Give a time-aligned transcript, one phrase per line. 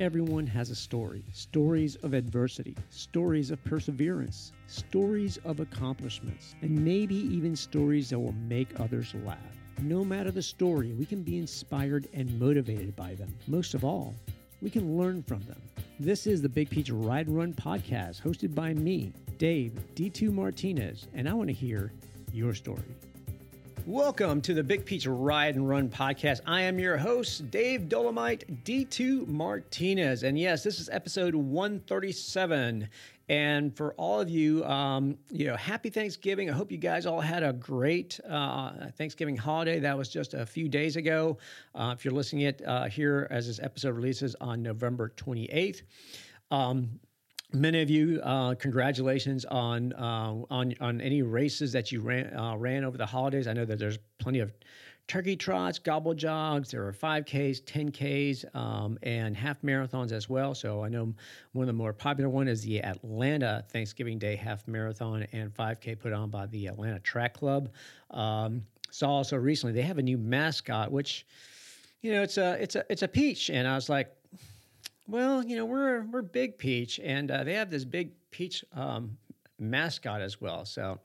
[0.00, 7.16] everyone has a story stories of adversity, stories of perseverance, stories of accomplishments, and maybe
[7.16, 9.38] even stories that will make others laugh.
[9.80, 13.34] No matter the story, we can be inspired and motivated by them.
[13.48, 14.14] Most of all,
[14.62, 15.60] we can learn from them.
[15.98, 21.28] This is the Big Peach Ride Run podcast hosted by me, Dave D2 Martinez, and
[21.28, 21.92] I want to hear
[22.32, 22.94] your story.
[23.88, 26.42] Welcome to the Big Peach Ride and Run podcast.
[26.44, 30.24] I am your host, Dave Dolomite D2 Martinez.
[30.24, 32.86] And yes, this is episode 137.
[33.30, 36.50] And for all of you, um, you know, happy Thanksgiving.
[36.50, 39.78] I hope you guys all had a great uh, Thanksgiving holiday.
[39.78, 41.38] That was just a few days ago.
[41.74, 45.80] Uh, if you're listening it uh, here as this episode releases on November 28th.
[46.50, 47.00] Um,
[47.52, 52.54] Many of you, uh, congratulations on uh, on on any races that you ran uh,
[52.56, 53.46] ran over the holidays.
[53.48, 54.52] I know that there's plenty of
[55.06, 56.70] turkey trots, gobble jogs.
[56.70, 60.54] There are 5Ks, 10Ks, um, and half marathons as well.
[60.54, 61.14] So I know
[61.52, 65.98] one of the more popular one is the Atlanta Thanksgiving Day half marathon and 5K
[65.98, 67.70] put on by the Atlanta Track Club.
[68.10, 71.26] Um, saw also recently they have a new mascot, which
[72.02, 74.14] you know it's a it's a it's a peach, and I was like,
[75.08, 79.16] well, you know, we're we're Big Peach, and uh, they have this big peach um,
[79.58, 80.66] mascot as well.
[80.66, 81.00] So,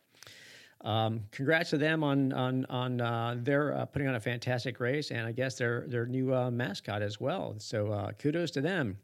[0.81, 5.09] um, congrats to them on on on uh, their uh, putting on a fantastic race,
[5.09, 7.55] and I guess their their new uh, mascot as well.
[7.57, 8.97] So, uh, kudos to them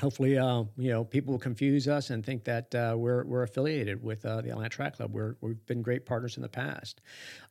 [0.00, 4.02] hopefully, uh, you know, people will confuse us and think that uh, we're we're affiliated
[4.02, 5.12] with uh, the Atlanta Track Club.
[5.12, 7.00] We're we've been great partners in the past,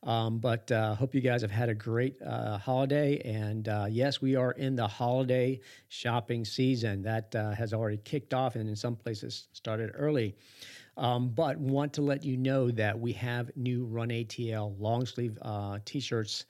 [0.02, 3.20] um, but uh, hope you guys have had a great uh, holiday.
[3.24, 8.56] And uh, yes, we are in the holiday shopping season that has already kicked off,
[8.56, 10.34] and in some places started early.
[10.98, 15.38] Um, but want to let you know that we have new Run ATL long sleeve
[15.86, 16.44] t-shirts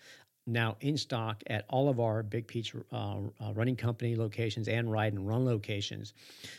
[0.46, 3.20] now in stock at all of our Big Peach uh, uh,
[3.54, 6.14] running company locations and ride and run locations.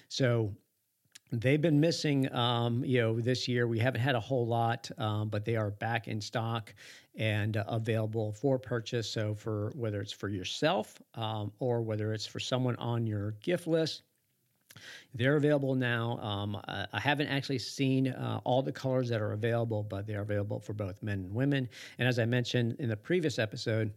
[0.10, 0.54] So
[1.34, 5.30] they've been missing um, you know this year we haven't had a whole lot um,
[5.30, 6.74] but they are back in stock
[7.16, 12.28] and uh, available for purchase so for whether it's for yourself um, or whether it's
[12.28, 14.04] for someone on your gift list
[15.14, 16.18] they're available now.
[16.20, 20.22] Um, I haven't actually seen uh, all the colors that are available, but they are
[20.22, 21.70] available for both men and women.
[22.00, 23.94] And as I mentioned in the previous episode,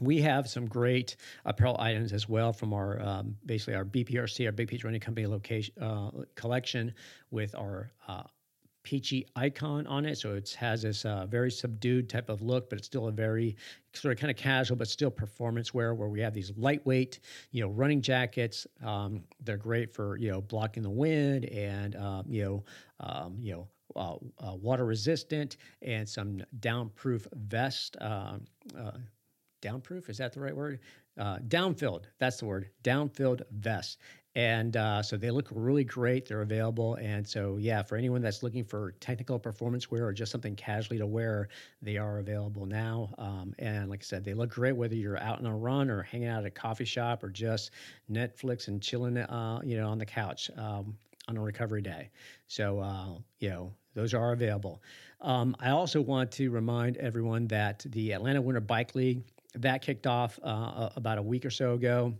[0.00, 4.52] we have some great apparel items as well from our um, basically our BPRC, our
[4.52, 6.94] Big Peach Running Company location uh, collection
[7.30, 8.22] with our uh,
[8.82, 10.16] peachy icon on it.
[10.18, 13.56] So it has this uh, very subdued type of look, but it's still a very
[13.92, 17.20] sort of kind of casual, but still performance wear where we have these lightweight,
[17.50, 18.66] you know, running jackets.
[18.84, 22.64] Um, they're great for, you know, blocking the wind and, um, you know,
[23.00, 24.14] um, you know, uh,
[24.46, 27.96] uh, water resistant and some downproof vest.
[28.00, 28.44] Um,
[28.78, 28.92] uh,
[29.62, 30.80] downproof is that the right word?
[31.18, 32.04] Uh, downfilled.
[32.18, 32.70] That's the word.
[32.82, 33.98] Downfilled vest.
[34.36, 36.26] And uh, so they look really great.
[36.26, 36.94] They're available.
[36.96, 40.98] And so, yeah, for anyone that's looking for technical performance wear or just something casually
[40.98, 41.48] to wear,
[41.82, 43.12] they are available now.
[43.18, 46.02] Um, and like I said, they look great whether you're out on a run or
[46.02, 47.72] hanging out at a coffee shop or just
[48.10, 52.08] Netflix and chilling, uh, you know, on the couch um, on a recovery day.
[52.46, 54.80] So, uh, you know, those are available.
[55.20, 59.24] Um, I also want to remind everyone that the Atlanta Winter Bike League
[59.56, 62.14] that kicked off uh, about a week or so ago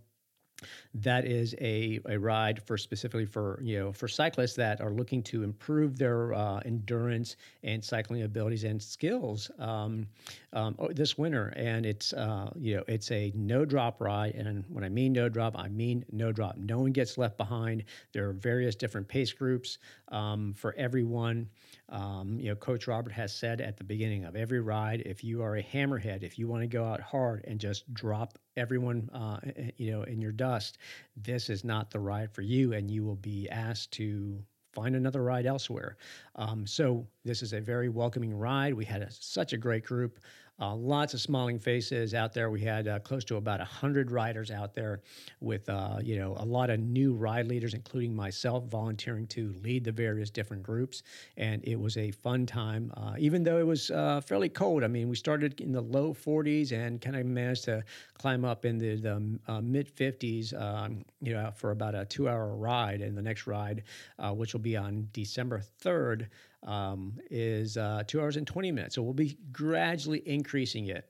[0.94, 5.22] that is a, a ride for specifically for you know for cyclists that are looking
[5.22, 10.06] to improve their uh, endurance and cycling abilities and skills um,
[10.52, 11.52] um, oh, this winter.
[11.56, 14.34] And it's uh, you know it's a no drop ride.
[14.34, 17.84] And when I mean no drop I mean no drop no one gets left behind.
[18.12, 19.78] There are various different pace groups
[20.08, 21.48] um, for everyone.
[21.88, 25.42] Um, you know Coach Robert has said at the beginning of every ride if you
[25.42, 29.38] are a hammerhead if you want to go out hard and just drop everyone uh,
[29.76, 30.78] you know in your dust
[31.16, 34.38] this is not the ride for you and you will be asked to
[34.72, 35.96] find another ride elsewhere.
[36.36, 38.74] Um, so this is a very welcoming ride.
[38.74, 40.20] We had a, such a great group,
[40.60, 42.50] uh, lots of smiling faces out there.
[42.50, 45.00] We had uh, close to about hundred riders out there,
[45.40, 49.84] with uh, you know a lot of new ride leaders, including myself, volunteering to lead
[49.84, 51.02] the various different groups.
[51.36, 54.84] And it was a fun time, uh, even though it was uh, fairly cold.
[54.84, 57.82] I mean, we started in the low 40s and kind of managed to
[58.14, 62.54] climb up in the, the uh, mid 50s, um, you know, for about a two-hour
[62.54, 63.00] ride.
[63.00, 63.84] And the next ride,
[64.18, 66.26] which will be on December 3rd,
[66.66, 68.94] um, is uh, two hours and 20 minutes.
[68.94, 71.08] So we'll be gradually increasing it.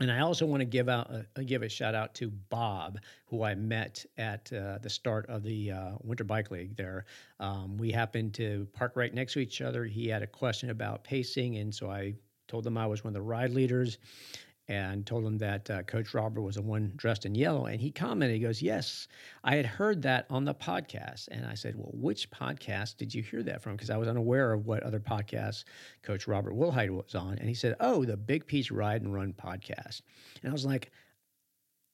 [0.00, 2.98] And I also want to give out a, uh, give a shout out to Bob,
[3.26, 6.76] who I met at uh, the start of the uh, Winter Bike League.
[6.76, 7.04] There,
[7.38, 9.84] um, we happened to park right next to each other.
[9.84, 12.14] He had a question about pacing, and so I
[12.48, 13.98] told him I was one of the ride leaders,
[14.68, 17.66] and told him that uh, Coach Robert was the one dressed in yellow.
[17.66, 19.08] And he commented, he goes, Yes,
[19.42, 21.28] I had heard that on the podcast.
[21.30, 23.72] And I said, Well, which podcast did you hear that from?
[23.72, 25.64] Because I was unaware of what other podcasts
[26.02, 27.38] Coach Robert Wilhite was on.
[27.38, 30.02] And he said, Oh, the Big Peach Ride and Run podcast.
[30.42, 30.92] And I was like,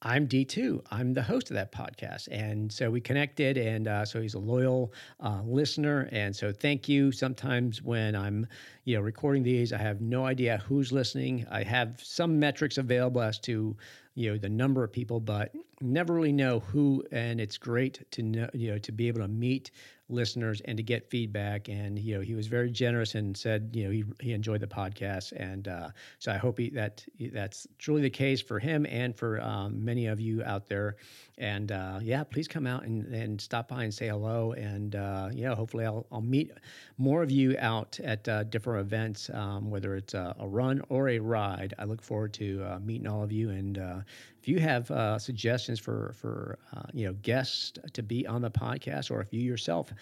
[0.03, 0.83] I'm D2.
[0.93, 2.29] I'm the host of that podcast.
[2.31, 3.59] And so we connected.
[3.59, 6.09] And uh, so he's a loyal uh, listener.
[6.13, 7.11] And so thank you.
[7.11, 8.47] Sometimes when I'm,
[8.85, 11.47] you know, recording these, I have no idea who's listening.
[11.51, 13.77] I have some metrics available as to,
[14.15, 17.05] you know, the number of people, but never really know who.
[17.11, 19.73] And it's great to know, you know, to be able to meet
[20.09, 21.69] listeners and to get feedback.
[21.69, 24.67] And you know, he was very generous and said, you know, he he enjoyed the
[24.67, 29.17] podcast, and uh, so I hope he, that that's truly the case for him and
[29.17, 30.97] for um, many of you out there.
[31.39, 34.53] And uh, yeah, please come out and, and stop by and say hello.
[34.53, 36.53] And uh, yeah, hopefully I'll I'll meet
[36.97, 41.09] more of you out at uh, different events, um, whether it's a, a, run or
[41.11, 41.75] a ride.
[41.79, 43.51] I look forward to uh, meeting all of you.
[43.51, 44.01] And uh,
[44.49, 46.59] if you have suggestions for for
[46.95, 49.93] you know guests to be on the podcast, or if you yourself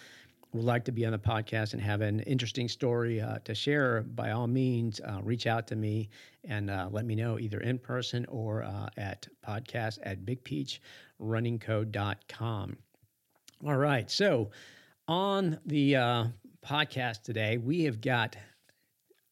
[0.52, 4.02] would like to be on the podcast and have an interesting story uh, to share,
[4.02, 6.08] by all means, uh, reach out to me
[6.44, 12.76] and uh, let me know either in person or uh, at podcast at bigpeachrunningco.com.
[13.66, 14.10] All right.
[14.10, 14.50] So
[15.08, 16.24] on the uh,
[16.64, 18.36] podcast today, we have got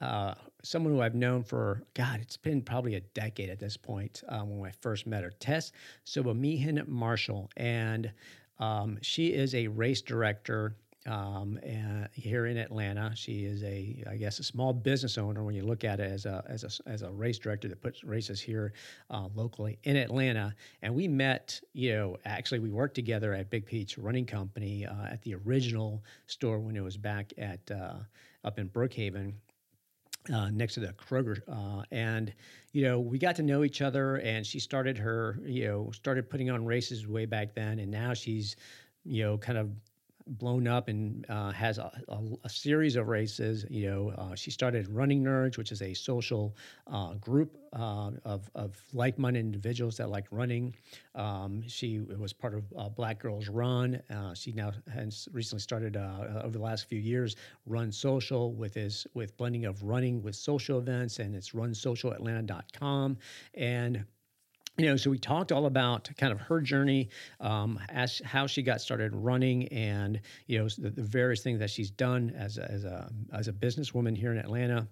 [0.00, 0.34] uh,
[0.64, 4.68] someone who I've known for, God, it's been probably a decade at this point when
[4.68, 5.72] I first met her, Tes
[6.06, 7.50] Sobomehin Marshall.
[7.56, 8.10] And
[8.58, 10.74] um, she is a race director
[11.06, 11.58] um,
[12.12, 13.12] here in Atlanta.
[13.14, 16.24] She is a, I guess, a small business owner when you look at it as
[16.24, 18.72] a as a, as a race director that puts races here
[19.10, 20.54] uh, locally in Atlanta.
[20.82, 25.06] And we met, you know, actually we worked together at Big Peach Running Company uh,
[25.10, 27.96] at the original store when it was back at uh,
[28.44, 29.34] up in Brookhaven.
[30.32, 32.32] Uh, next to the Kroger, uh, and
[32.72, 36.30] you know we got to know each other, and she started her, you know, started
[36.30, 38.56] putting on races way back then, and now she's,
[39.04, 39.70] you know, kind of
[40.26, 43.64] blown up and uh, has a, a, a, series of races.
[43.68, 46.56] You know, uh, she started Running Nerds, which is a social
[46.86, 50.74] uh, group uh, of, of like-minded individuals that like running.
[51.14, 54.00] Um, she was part of uh, Black Girls Run.
[54.10, 57.36] Uh, she now has recently started over the last few years
[57.66, 63.18] Run Social with his with blending of running with social events, and it's runsocialatlanta.com
[63.54, 64.04] and
[64.76, 67.08] you know, so we talked all about kind of her journey,
[67.40, 71.70] um, as how she got started running, and you know the, the various things that
[71.70, 74.88] she's done as a, as a as a businesswoman here in Atlanta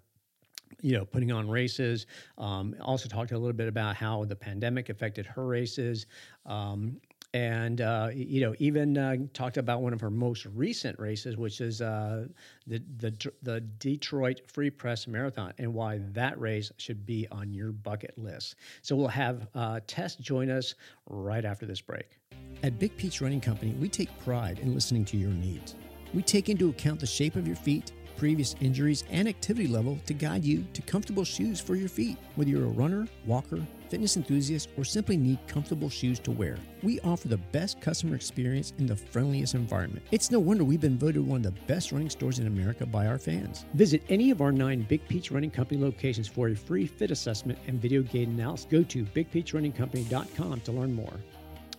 [0.81, 2.06] you know, putting on races.
[2.38, 6.06] Um, also talked a little bit about how the pandemic affected her races.
[6.46, 7.00] Um,
[7.34, 11.61] and uh, you know even uh, talked about one of her most recent races, which
[11.61, 12.26] is uh,
[12.67, 17.73] the, the the Detroit Free Press Marathon, and why that race should be on your
[17.73, 18.56] bucket list.
[18.82, 20.75] So we'll have uh, Tes join us
[21.06, 22.19] right after this break.
[22.62, 25.75] At Big Peach Running Company, we take pride in listening to your needs.
[26.14, 27.93] We take into account the shape of your feet
[28.23, 32.17] previous injuries, and activity level to guide you to comfortable shoes for your feet.
[32.37, 36.99] Whether you're a runner, walker, fitness enthusiast, or simply need comfortable shoes to wear, we
[37.00, 40.03] offer the best customer experience in the friendliest environment.
[40.12, 43.06] It's no wonder we've been voted one of the best running stores in America by
[43.06, 43.67] our fans.
[43.75, 47.59] Visit any of our nine Big Peach Running Company locations for a free fit assessment
[47.67, 48.67] and video gait analysis.
[48.71, 51.21] Go to bigpeachrunningcompany.com to learn more.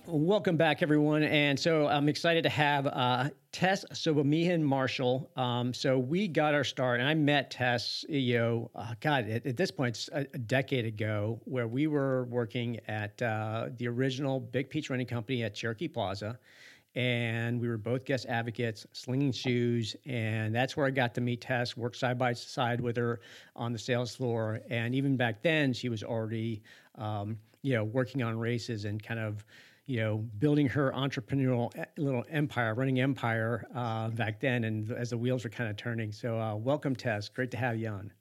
[0.05, 1.23] Welcome back, everyone.
[1.23, 5.31] And so I'm excited to have uh, Tes Sobomehin Marshall.
[5.37, 9.45] Um, so we got our start, and I met Tes, you know, uh, God, at,
[9.45, 14.41] at, this point, a, a, decade ago, where we were working at uh, the original
[14.41, 16.37] Big Peach Running Company at Cherokee Plaza.
[16.95, 19.95] And we were both guest advocates, slinging shoes.
[20.05, 23.21] And that's where I got to meet Tes, work side by side with her
[23.55, 24.59] on the sales floor.
[24.69, 26.61] And even back then, she was already,
[26.95, 29.45] um, you know, working on races and kind of,
[29.85, 35.09] you know, building her entrepreneurial eh, little empire, running empire uh, back then, and as
[35.09, 36.11] the wheels were kind of turning.
[36.11, 37.29] So, uh, welcome, Tes.
[37.29, 38.11] Great to have you on.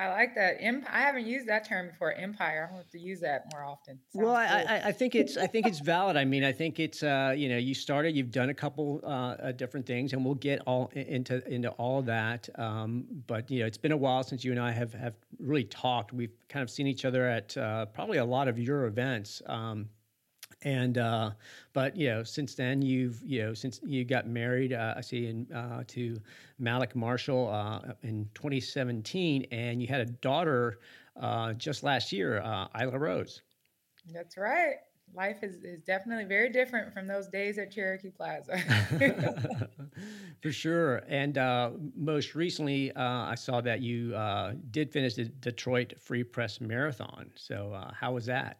[0.00, 0.56] I like that.
[0.64, 2.14] I haven't used that term before.
[2.14, 2.70] Empire.
[2.72, 3.98] I have to use that more often.
[4.14, 6.16] Sounds well, I, I, I, think it's I think it's valid.
[6.16, 9.52] I mean, I think it's uh, you know you started, you've done a couple uh,
[9.52, 12.48] different things, and we'll get all into into all that.
[12.54, 15.64] Um, but you know, it's been a while since you and I have have really
[15.64, 16.14] talked.
[16.14, 19.42] We've kind of seen each other at uh, probably a lot of your events.
[19.44, 19.90] Um,
[20.62, 21.30] and uh,
[21.72, 25.26] but you know since then you've you know since you got married uh, i see
[25.26, 26.20] in uh, to
[26.58, 30.80] malik marshall uh, in 2017 and you had a daughter
[31.20, 33.42] uh, just last year uh, isla rose
[34.12, 34.76] that's right
[35.14, 38.58] life is, is definitely very different from those days at Cherokee Plaza.
[40.42, 41.02] For sure.
[41.08, 46.24] And uh, most recently, uh, I saw that you uh, did finish the Detroit Free
[46.24, 47.30] Press Marathon.
[47.34, 48.58] So, uh, how was that?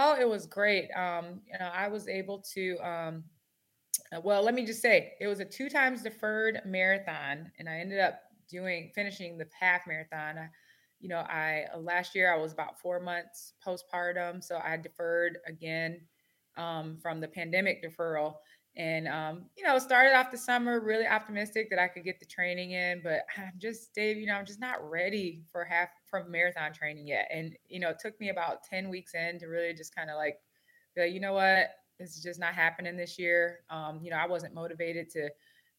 [0.00, 0.90] Oh, it was great.
[0.96, 3.24] Um, you know, I was able to um,
[4.12, 7.76] uh, well, let me just say it was a two times deferred marathon, and I
[7.76, 10.38] ended up doing finishing the half marathon.
[10.38, 10.48] I,
[11.00, 15.38] you know, I uh, last year I was about four months postpartum, so I deferred
[15.46, 16.00] again
[16.56, 18.34] um, from the pandemic deferral,
[18.76, 22.26] and um, you know, started off the summer really optimistic that I could get the
[22.26, 26.30] training in, but I'm just Dave, you know, I'm just not ready for half from
[26.30, 29.72] marathon training yet, and you know, it took me about ten weeks in to really
[29.74, 30.36] just kind of like,
[30.94, 33.60] be like, you know what, it's just not happening this year.
[33.70, 35.30] Um, you know, I wasn't motivated to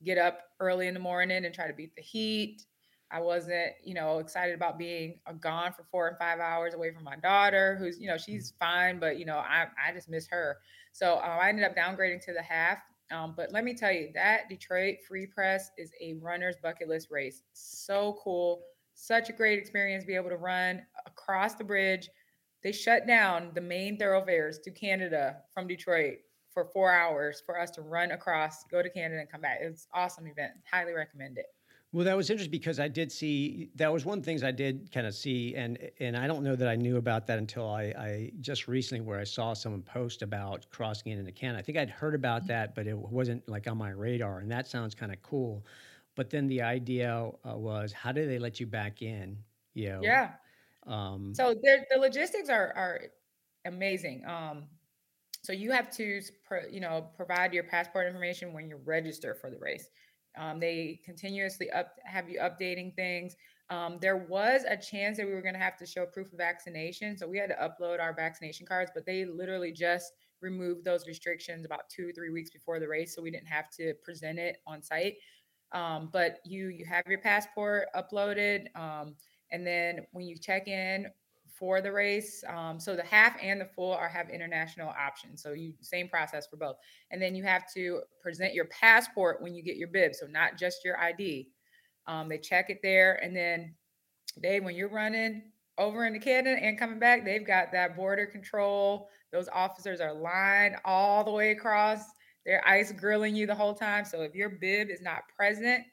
[0.04, 2.66] get up early in the morning and try to beat the heat.
[3.12, 6.94] I wasn't, you know, excited about being uh, gone for four and five hours away
[6.94, 10.28] from my daughter, who's, you know, she's fine, but you know, I I just miss
[10.30, 10.60] her.
[10.94, 12.78] So uh, I ended up downgrading to the half.
[13.12, 17.10] Um, but let me tell you, that Detroit Free Press is a runner's bucket list
[17.12, 17.44] race.
[17.52, 20.06] So cool, such a great experience.
[20.06, 22.10] Be able to run across the bridge
[22.64, 26.20] they shut down the main thoroughfares to Canada from Detroit
[26.54, 29.60] for four hours for us to run across, go to Canada, and come back.
[29.62, 30.54] It's awesome event.
[30.70, 31.48] Highly recommend it.
[31.94, 34.52] Well, that was interesting because I did see that was one of the things I
[34.52, 37.70] did kind of see, and and I don't know that I knew about that until
[37.70, 41.60] I, I just recently where I saw someone post about crossing into Canada.
[41.60, 42.48] I think I'd heard about mm-hmm.
[42.50, 45.66] that, but it wasn't like on my radar, and that sounds kind of cool.
[46.22, 49.40] But then the idea uh, was, how do they let you back in?
[49.74, 50.34] You know, yeah.
[50.86, 53.02] Um, so the logistics are are
[53.66, 54.24] amazing.
[54.28, 54.66] Um,
[55.42, 56.22] so you have to,
[56.70, 59.90] you know, provide your passport information when you register for the race.
[60.38, 63.36] Um, they continuously up have you updating things.
[63.72, 66.38] Um, there was a chance that we were going to have to show proof of
[66.38, 68.92] vaccination, so we had to upload our vaccination cards.
[68.94, 73.24] But they literally just removed those restrictions about two three weeks before the race, so
[73.24, 75.16] we didn't have to present it on site.
[75.74, 78.76] Um, but you you have your passport uploaded.
[78.76, 79.16] Um,
[79.52, 81.08] and then when you check in
[81.48, 85.42] for the race, um, so the half and the full are have international options.
[85.42, 86.78] So you same process for both.
[87.12, 90.16] And then you have to present your passport when you get your bib.
[90.16, 91.50] So not just your ID.
[92.08, 93.76] Um, they check it there, and then
[94.42, 95.44] they when you're running
[95.78, 99.08] over into Canada and coming back, they've got that border control.
[99.32, 102.04] Those officers are lined all the way across.
[102.46, 104.06] They're ice grilling you the whole time.
[104.06, 105.86] So if your bib is not present,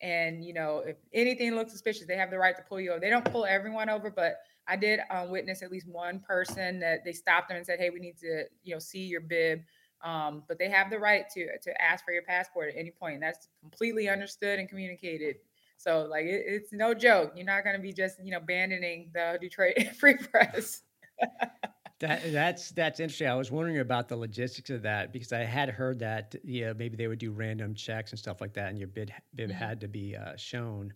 [0.00, 3.00] and you know, if anything looks suspicious, they have the right to pull you over.
[3.00, 7.04] They don't pull everyone over, but I did um, witness at least one person that
[7.04, 9.60] they stopped them and said, "Hey, we need to, you know, see your bib."
[10.02, 13.14] Um, but they have the right to to ask for your passport at any point.
[13.14, 15.36] And that's completely understood and communicated.
[15.76, 17.32] So, like, it, it's no joke.
[17.36, 20.82] You're not going to be just, you know, abandoning the Detroit Free Press.
[22.02, 23.28] That, that's that's interesting.
[23.28, 26.74] I was wondering about the logistics of that because I had heard that you know,
[26.74, 29.56] maybe they would do random checks and stuff like that, and your bid bib mm-hmm.
[29.56, 30.92] had to be uh, shown.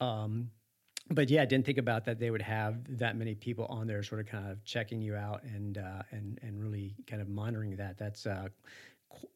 [0.00, 0.50] Um,
[1.08, 2.18] but yeah, I didn't think about that.
[2.18, 5.44] They would have that many people on there, sort of kind of checking you out
[5.44, 7.96] and uh, and and really kind of monitoring that.
[7.96, 8.48] That's uh,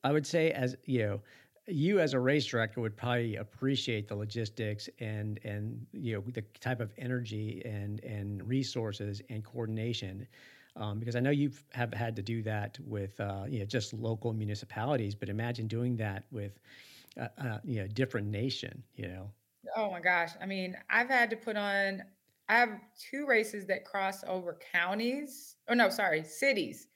[0.02, 1.20] I would say as you know
[1.68, 6.42] you as a race director would probably appreciate the logistics and and you know the
[6.58, 10.26] type of energy and and resources and coordination
[10.76, 13.92] um, because I know you have had to do that with uh, you know just
[13.92, 16.58] local municipalities, but imagine doing that with
[17.20, 18.82] uh, uh, you know different nation.
[18.96, 19.30] You know.
[19.76, 20.30] Oh my gosh!
[20.40, 22.02] I mean, I've had to put on.
[22.48, 25.56] I have two races that cross over counties.
[25.68, 26.88] Oh no, sorry, cities.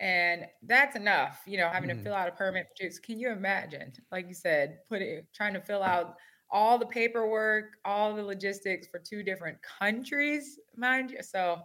[0.00, 1.96] And that's enough, you know, having mm.
[1.96, 2.66] to fill out a permit.
[3.04, 6.16] Can you imagine, like you said, put it trying to fill out
[6.50, 11.22] all the paperwork, all the logistics for two different countries, mind you.
[11.22, 11.60] So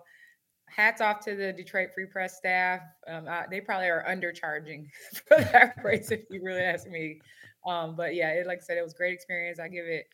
[0.76, 2.82] hats off to the Detroit Free Press staff.
[3.08, 4.88] Um, I, they probably are undercharging
[5.28, 7.20] for that race, if you really ask me.
[7.68, 9.60] Um, but yeah, it, like I said, it was great experience.
[9.60, 10.06] I give it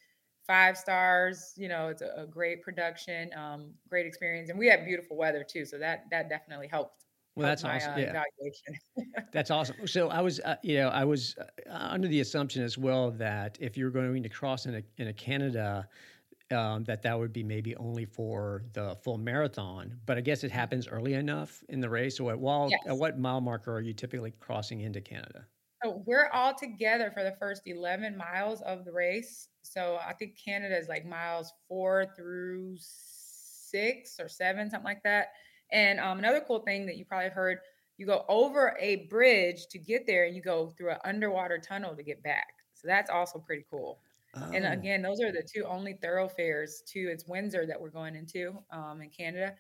[0.48, 1.54] five stars.
[1.58, 5.46] You know, it's a, a great production, um, great experience, and we had beautiful weather
[5.48, 7.06] too, so that that definitely helped.
[7.36, 7.94] Well, that's my, awesome.
[7.94, 8.24] Uh, yeah.
[9.34, 9.88] that's awesome.
[9.88, 13.58] So I was, uh, you know, I was uh, under the assumption as well that
[13.60, 15.88] if you're going to cross in a in a Canada
[16.52, 20.00] um, that that would be maybe only for the full marathon.
[20.06, 22.18] But I guess it happens early enough in the race.
[22.18, 22.80] So at, wall, yes.
[22.88, 25.46] at what mile marker are you typically crossing into Canada?
[25.84, 29.50] So we're all together for the first 11 miles of the race.
[29.62, 35.30] So I think Canada is like miles four through six or seven, something like that.
[35.72, 37.58] And um, another cool thing that you probably heard,
[37.98, 41.96] you go over a bridge to get there and you go through an underwater tunnel
[41.96, 42.48] to get back.
[42.74, 44.00] So that's also pretty cool.
[44.36, 44.52] Oh.
[44.54, 48.58] And again, those are the two only thoroughfares to it's Windsor that we're going into
[48.72, 49.56] um, in Canada.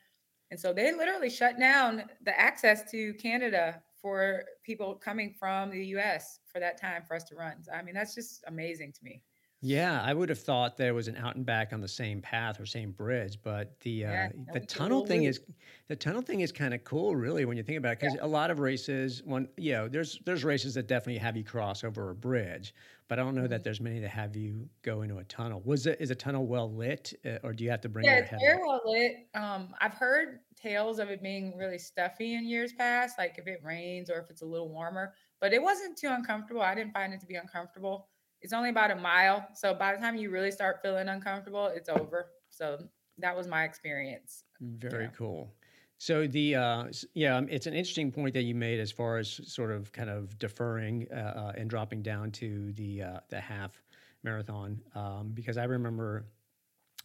[0.51, 5.83] And so they literally shut down the access to Canada for people coming from the
[5.87, 7.63] US for that time for us to run.
[7.63, 9.21] So, I mean, that's just amazing to me.
[9.61, 12.59] Yeah, I would have thought there was an out and back on the same path
[12.59, 15.39] or same bridge, but the yeah, uh, the tunnel thing is
[15.87, 17.99] the tunnel thing is kind of cool, really, when you think about it.
[18.01, 18.25] Because yeah.
[18.25, 21.83] a lot of races, one, you know, there's there's races that definitely have you cross
[21.83, 22.75] over a bridge,
[23.07, 23.51] but I don't know mm-hmm.
[23.51, 25.61] that there's many that have you go into a tunnel.
[25.65, 28.05] Was it is a tunnel well lit, uh, or do you have to bring?
[28.05, 29.27] Yeah, it's very well lit.
[29.33, 33.61] Um, I've heard tales of it being really stuffy in years past, like if it
[33.63, 35.13] rains or if it's a little warmer.
[35.39, 36.61] But it wasn't too uncomfortable.
[36.61, 38.09] I didn't find it to be uncomfortable
[38.45, 39.47] it's only about a mile.
[39.55, 42.27] So by the time you really start feeling uncomfortable, it's over.
[42.51, 42.77] So
[43.17, 44.43] that was my experience.
[44.61, 45.09] Very yeah.
[45.17, 45.51] cool.
[45.97, 46.83] So the uh,
[47.15, 50.11] yeah, um, it's an interesting point that you made as far as sort of kind
[50.11, 53.81] of deferring uh, uh, and dropping down to the uh, the half
[54.23, 56.27] marathon um, because I remember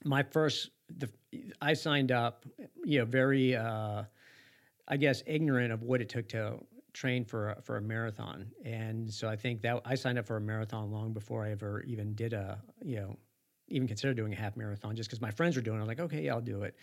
[0.05, 0.69] my first
[0.99, 1.09] the
[1.63, 2.45] I signed up,
[2.85, 4.03] you know, very uh,
[4.89, 6.59] I guess ignorant of what it took to
[6.93, 10.37] train for a, for a marathon, and so I think that I signed up for
[10.37, 13.17] a marathon long before I ever even did a you know
[13.69, 15.77] even considered doing a half marathon just because my friends were doing.
[15.77, 15.81] it.
[15.81, 16.77] I was like, okay, yeah, I'll do it,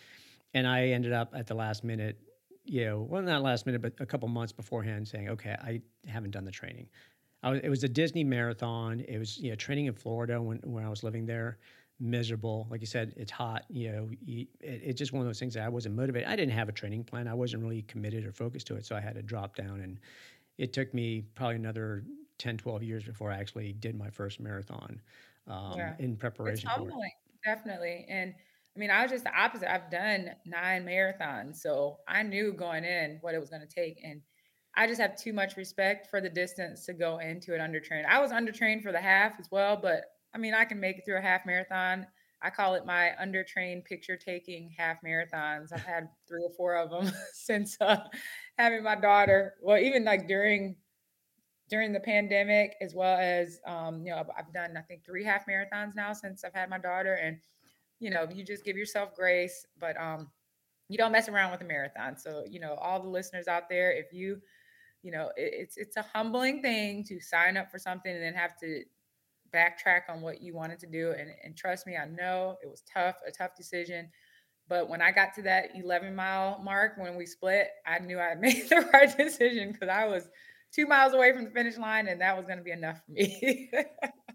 [0.54, 2.20] and I ended up at the last minute,
[2.66, 6.32] you know, well not last minute, but a couple months beforehand, saying, okay, I haven't
[6.32, 6.88] done the training.
[7.44, 9.02] Was, it was a Disney marathon.
[9.02, 11.58] It was you know training in Florida when when I was living there
[12.00, 12.68] miserable.
[12.70, 13.66] Like you said, it's hot.
[13.70, 16.30] You know, you, it, it's just one of those things that I wasn't motivated.
[16.30, 17.28] I didn't have a training plan.
[17.28, 18.86] I wasn't really committed or focused to it.
[18.86, 19.82] So I had to drop down.
[19.82, 20.00] And
[20.58, 22.04] it took me probably another
[22.38, 25.02] 10, 12 years before I actually did my first marathon
[25.48, 25.94] um, yeah.
[26.00, 27.12] in preparation for it.
[27.44, 28.06] Definitely.
[28.10, 28.34] And
[28.76, 29.72] I mean, I was just the opposite.
[29.72, 31.58] I've done nine marathons.
[31.58, 34.00] So I knew going in what it was going to take.
[34.04, 34.22] And
[34.76, 38.06] I just have too much respect for the distance to go into it undertrained.
[38.06, 40.04] I was undertrained for the half as well, but
[40.38, 42.06] I mean, I can make it through a half marathon.
[42.44, 45.74] I call it my undertrained picture taking half marathons.
[45.74, 47.98] I've had three or four of them since uh,
[48.56, 49.56] having my daughter.
[49.64, 50.76] Well, even like during
[51.70, 55.48] during the pandemic, as well as um, you know, I've done I think three half
[55.48, 57.40] marathons now since I've had my daughter, and
[58.00, 60.30] you know, you just give yourself grace, but um,
[60.88, 62.16] you don't mess around with a marathon.
[62.16, 64.40] So you know, all the listeners out there, if you
[65.02, 68.36] you know, it, it's it's a humbling thing to sign up for something and then
[68.36, 68.84] have to
[69.54, 71.12] backtrack on what you wanted to do.
[71.18, 74.10] And, and trust me, I know it was tough, a tough decision.
[74.70, 78.36] But when I got to that 11 mile mark when we split, I knew I
[78.40, 80.30] made the right decision because I was
[80.72, 83.12] two miles away from the finish line and that was going to be enough for
[83.12, 83.72] me.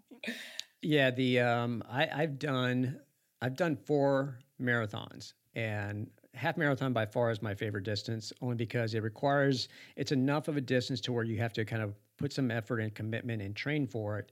[0.81, 2.99] yeah, the um, I, I've done
[3.41, 8.93] I've done four marathons and half marathon by far is my favorite distance only because
[8.93, 12.33] it requires it's enough of a distance to where you have to kind of put
[12.33, 14.31] some effort and commitment and train for it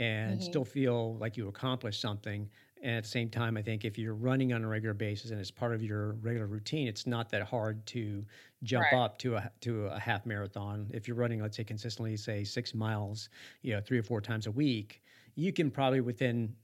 [0.00, 0.42] and mm-hmm.
[0.42, 2.48] still feel like you accomplished something.
[2.82, 5.38] And at the same time, I think if you're running on a regular basis and
[5.38, 8.24] it's part of your regular routine, it's not that hard to
[8.62, 8.98] jump right.
[8.98, 10.90] up to a to a half marathon.
[10.92, 13.28] If you're running, let's say consistently, say six miles,
[13.60, 15.02] you know, three or four times a week,
[15.34, 16.56] you can probably within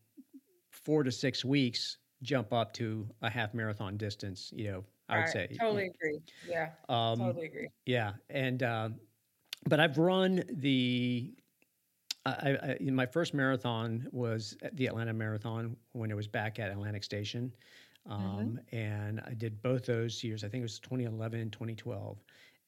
[0.70, 4.51] four to six weeks jump up to a half marathon distance.
[4.57, 5.55] You know, I would say.
[5.61, 6.20] Totally agree.
[6.49, 6.70] Yeah.
[6.88, 7.68] Um, totally agree.
[7.85, 8.88] Yeah, and uh,
[9.68, 11.35] but I've run the
[12.26, 17.04] I, I, my first marathon was the Atlanta Marathon when it was back at Atlantic
[17.04, 17.52] Station.
[18.08, 18.76] Um, mm-hmm.
[18.76, 20.44] And I did both those years.
[20.44, 22.18] I think it was 2011 and 2012.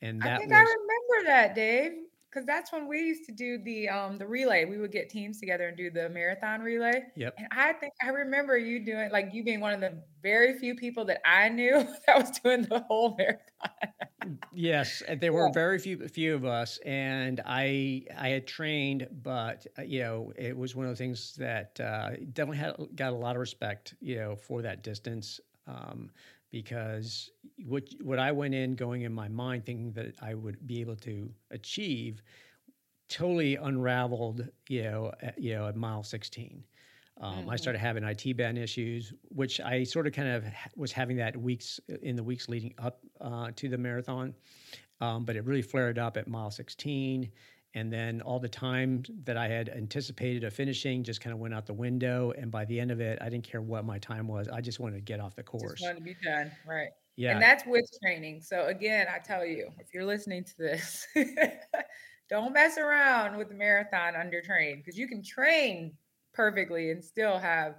[0.01, 1.93] And that I think was, I remember that, Dave
[2.31, 4.65] because that's when we used to do the um the relay.
[4.65, 7.05] We would get teams together and do the marathon relay.
[7.17, 7.35] Yep.
[7.39, 10.75] And I think I remember you doing like you being one of the very few
[10.75, 14.39] people that I knew that was doing the whole marathon.
[14.53, 15.53] yes, there were yeah.
[15.53, 20.57] very few few of us, and I I had trained, but uh, you know it
[20.57, 24.17] was one of the things that uh, definitely had got a lot of respect, you
[24.17, 25.41] know, for that distance.
[25.67, 26.11] Um,
[26.51, 27.31] because
[27.67, 30.97] what what I went in going in my mind thinking that I would be able
[30.97, 32.23] to achieve
[33.09, 36.63] totally unraveled you know at, you know at mile 16
[37.21, 37.51] um, mm-hmm.
[37.51, 40.45] I started having IT band issues, which I sort of kind of
[40.77, 44.35] was having that weeks in the weeks leading up uh, to the marathon,
[45.01, 47.31] um, but it really flared up at mile 16.
[47.75, 51.55] And then all the time that I had anticipated of finishing just kind of went
[51.55, 52.33] out the window.
[52.37, 54.49] And by the end of it, I didn't care what my time was.
[54.49, 55.81] I just wanted to get off the course.
[55.81, 56.51] Just wanted to be done.
[56.67, 56.89] Right.
[57.17, 57.33] Yeah.
[57.33, 58.41] And that's with training.
[58.43, 61.07] So again, I tell you, if you're listening to this,
[62.31, 65.93] don't mess around with the marathon under train because you can train
[66.33, 67.75] perfectly and still have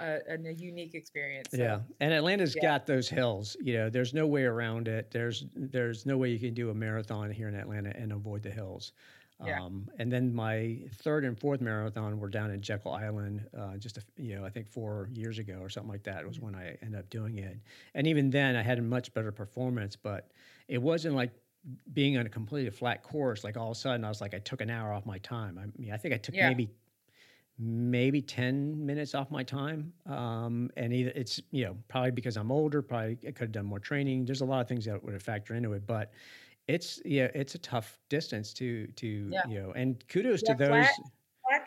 [0.00, 1.48] a, a unique experience.
[1.50, 2.62] So, yeah, and Atlanta's yeah.
[2.62, 3.56] got those hills.
[3.60, 5.10] You know, there's no way around it.
[5.10, 8.50] There's there's no way you can do a marathon here in Atlanta and avoid the
[8.50, 8.92] hills.
[9.44, 9.62] Yeah.
[9.62, 13.96] Um, and then my third and fourth marathon were down in Jekyll Island, uh, just
[13.96, 16.46] a, you know I think four years ago or something like that was mm-hmm.
[16.46, 17.56] when I ended up doing it.
[17.94, 20.30] And even then, I had a much better performance, but
[20.66, 21.30] it wasn't like
[21.92, 23.44] being on a completely flat course.
[23.44, 25.58] Like all of a sudden, I was like I took an hour off my time.
[25.58, 26.48] I mean, I think I took yeah.
[26.48, 26.68] maybe
[27.58, 32.52] maybe 10 minutes off my time um, and either it's you know probably because i'm
[32.52, 35.12] older probably i could have done more training there's a lot of things that would
[35.12, 36.12] have factor into it but
[36.68, 39.40] it's yeah, it's a tough distance to to yeah.
[39.48, 40.68] you know, and kudos yeah, to those.
[40.68, 40.90] Flat,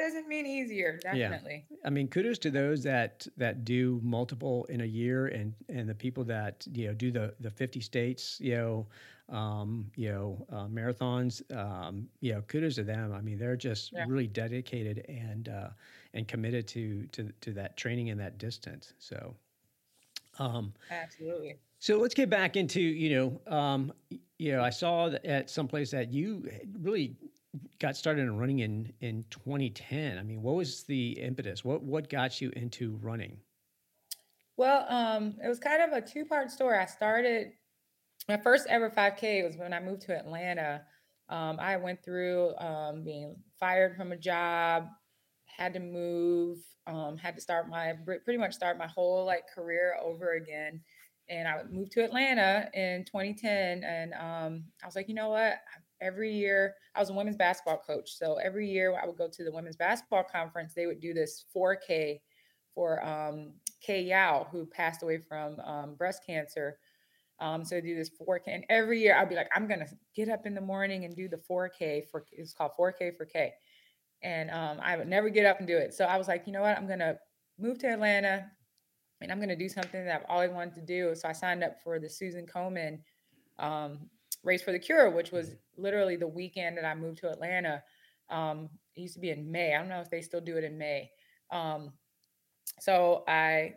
[0.02, 1.66] doesn't mean easier, definitely.
[1.70, 1.78] Yeah.
[1.86, 5.96] I mean, kudos to those that that do multiple in a year, and and the
[5.96, 8.88] people that you know do the the fifty states, you know,
[9.36, 11.42] um, you know, uh, marathons.
[11.56, 13.14] Um, you know, kudos to them.
[13.14, 14.06] I mean, they're just yeah.
[14.08, 15.70] really dedicated and uh,
[16.14, 18.94] and committed to to to that training and that distance.
[19.00, 19.36] So,
[20.40, 21.58] um, absolutely.
[21.80, 23.94] So let's get back into you know um,
[24.38, 26.50] you know I saw that at some place that you
[26.82, 27.16] really
[27.80, 30.18] got started in running in in 2010.
[30.18, 31.66] I mean, what was the impetus?
[31.66, 33.38] What what got you into running?
[34.58, 36.78] Well, um, it was kind of a two part story.
[36.78, 37.52] I started
[38.28, 40.84] my first ever 5K was when I moved to Atlanta.
[41.30, 44.88] Um, I went through um, being fired from a job,
[45.46, 49.96] had to move, um, had to start my pretty much start my whole like career
[50.04, 50.82] over again
[51.32, 53.84] and I moved to Atlanta in 2010.
[53.84, 55.54] And um, I was like, you know what?
[56.02, 58.18] Every year, I was a women's basketball coach.
[58.18, 60.74] So every year I would go to the women's basketball conference.
[60.74, 62.20] They would do this 4K
[62.74, 66.78] for um, Kay Yow, who passed away from um, breast cancer.
[67.40, 68.48] Um, so do this 4K.
[68.48, 71.28] And every year I'd be like, I'm to get up in the morning and do
[71.28, 73.54] the 4K for, it's called 4K for K.
[74.24, 75.94] And um, I would never get up and do it.
[75.94, 76.78] So I was like, you know what?
[76.78, 77.18] I'm to
[77.58, 78.46] move to Atlanta,
[79.22, 81.16] and I'm to do something that I've always wanted to do.
[81.16, 83.00] So I signed up for the Susan Komen
[83.60, 84.10] um,
[84.44, 87.84] Race for the Cure, which was literally the weekend that I moved to Atlanta.
[88.30, 89.76] Um, it used to be in May.
[89.76, 91.12] I don't know if they still do it in May.
[91.52, 91.92] Um,
[92.80, 93.76] so I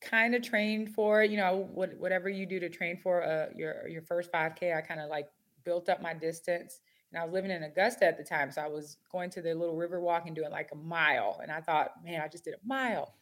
[0.00, 3.88] kind of trained for you know what, whatever you do to train for uh, your
[3.88, 4.76] your first 5K.
[4.76, 5.28] I kind of like
[5.64, 6.80] built up my distance.
[7.12, 9.54] And I was living in Augusta at the time, so I was going to the
[9.54, 11.38] little river walk and doing like a mile.
[11.42, 13.14] And I thought, man, I just did a mile.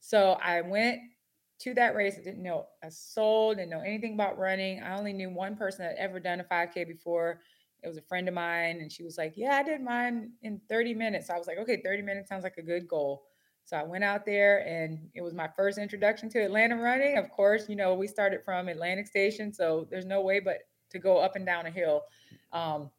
[0.00, 0.98] So I went
[1.60, 2.16] to that race.
[2.18, 4.82] I didn't know a soul, didn't know anything about running.
[4.82, 7.40] I only knew one person that ever done a 5K before.
[7.82, 10.60] It was a friend of mine, and she was like, Yeah, I did mine in
[10.68, 11.28] 30 minutes.
[11.28, 13.24] So I was like, Okay, 30 minutes sounds like a good goal.
[13.64, 17.16] So I went out there, and it was my first introduction to Atlanta running.
[17.16, 20.58] Of course, you know, we started from Atlantic Station, so there's no way but
[20.90, 22.02] to go up and down a hill.
[22.52, 22.90] Um,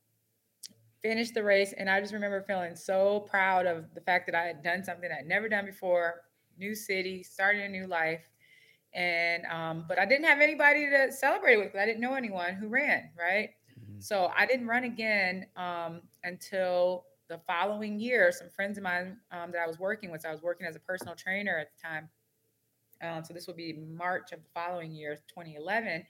[1.02, 4.46] finished the race, and I just remember feeling so proud of the fact that I
[4.46, 6.22] had done something I'd never done before
[6.58, 8.22] new city, starting a new life.
[8.94, 11.68] And um, but I didn't have anybody to celebrate with.
[11.68, 13.52] Because I didn't know anyone who ran, right?
[13.80, 14.02] Mm-hmm.
[14.02, 18.32] So I didn't run again um, until the following year.
[18.32, 20.80] Some friends of mine um, that I was working with, I was working as a
[20.80, 22.10] personal trainer at the time.
[23.02, 26.06] Um, so this would be March of the following year, 2011,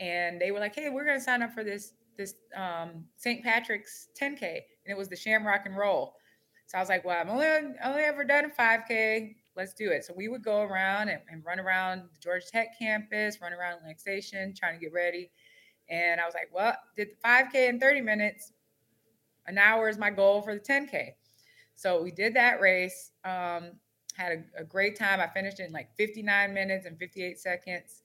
[0.00, 3.42] and they were like, "Hey, we're going to sign up for this this um, St.
[3.42, 6.14] Patrick's 10K," and it was the Shamrock and Roll.
[6.66, 10.04] So I was like, "Well, I've only only ever done a 5K let's do it.
[10.04, 13.74] So we would go around and, and run around the Georgia Tech campus, run around
[13.74, 15.30] Atlantic Station, trying to get ready.
[15.88, 18.52] And I was like, well, did the 5K in 30 minutes.
[19.46, 21.10] An hour is my goal for the 10K.
[21.76, 23.12] So we did that race.
[23.24, 23.72] Um,
[24.14, 25.20] had a, a, great time.
[25.20, 28.02] I finished in like 59 minutes and 58 seconds,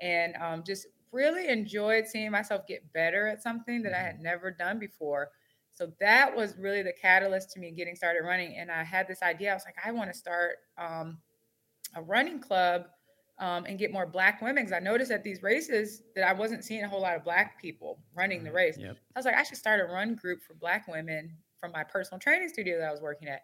[0.00, 4.50] and um, just really enjoyed seeing myself get better at something that I had never
[4.50, 5.30] done before.
[5.76, 8.56] So that was really the catalyst to me getting started running.
[8.56, 9.50] And I had this idea.
[9.50, 11.18] I was like, I want to start um,
[11.94, 12.86] a running club
[13.38, 14.64] um, and get more black women.
[14.64, 17.60] Because I noticed at these races that I wasn't seeing a whole lot of black
[17.60, 18.78] people running the race.
[18.78, 18.96] Yep.
[19.14, 22.18] I was like, I should start a run group for black women from my personal
[22.18, 23.42] training studio that I was working at.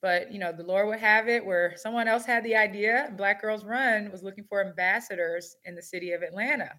[0.00, 3.12] But you know, the Lord would have it where someone else had the idea.
[3.16, 6.70] Black Girls Run was looking for ambassadors in the city of Atlanta.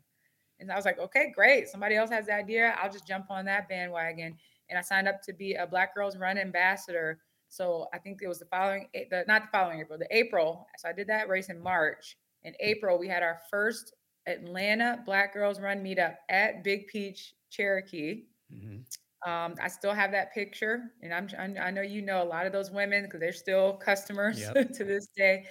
[0.62, 1.68] And I was like, okay, great.
[1.68, 2.74] Somebody else has the idea.
[2.82, 4.38] I'll just jump on that bandwagon
[4.70, 7.20] and I signed up to be a Black Girls Run ambassador.
[7.50, 10.68] So I think it was the following, the not the following April, the April.
[10.78, 12.18] So I did that race in March.
[12.44, 13.94] In April, we had our first
[14.28, 18.26] Atlanta Black Girls Run meetup at Big Peach, Cherokee.
[18.54, 19.30] Mm-hmm.
[19.30, 22.52] Um, I still have that picture, and I'm I know you know a lot of
[22.52, 24.72] those women because they're still customers yep.
[24.74, 25.46] to this day.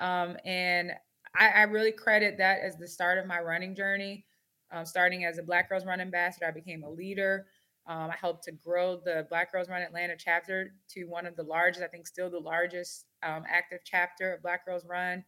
[0.00, 0.92] Um, and
[1.36, 4.26] I, I, really credit that as the start of my running journey.
[4.72, 7.46] Um, starting as a Black Girls Run ambassador, I became a leader.
[7.86, 11.42] Um, I helped to grow the Black Girls Run Atlanta chapter to one of the
[11.42, 15.24] largest, I think, still the largest um, active chapter of Black Girls Run,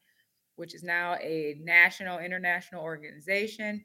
[0.56, 3.84] which is now a national, international organization.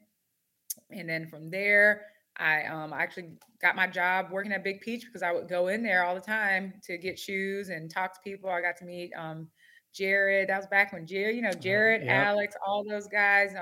[0.90, 2.02] And then from there,
[2.36, 5.82] I um, actually got my job working at Big Peach because I would go in
[5.82, 8.48] there all the time to get shoes and talk to people.
[8.50, 9.48] I got to meet um,
[9.92, 10.48] Jared.
[10.48, 12.26] That was back when Jared, you know, uh-huh, Jared, yep.
[12.28, 13.52] Alex, all those guys.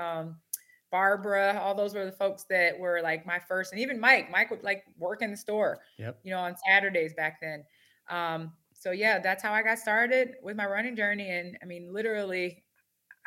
[0.91, 4.31] Barbara, all those were the folks that were like my first, and even Mike.
[4.31, 6.19] Mike would like work in the store, yep.
[6.23, 7.63] you know, on Saturdays back then.
[8.09, 11.29] Um, so yeah, that's how I got started with my running journey.
[11.29, 12.63] And I mean, literally,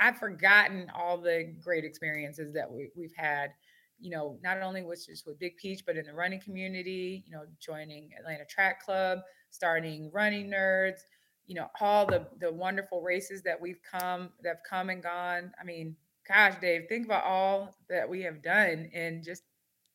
[0.00, 3.50] I've forgotten all the great experiences that we, we've had.
[4.00, 7.22] You know, not only was just with Big Peach, but in the running community.
[7.26, 9.20] You know, joining Atlanta Track Club,
[9.50, 11.00] starting Running Nerds.
[11.46, 15.52] You know, all the the wonderful races that we've come that have come and gone.
[15.60, 15.94] I mean,
[16.32, 19.42] gosh, Dave, think about all that we have done in just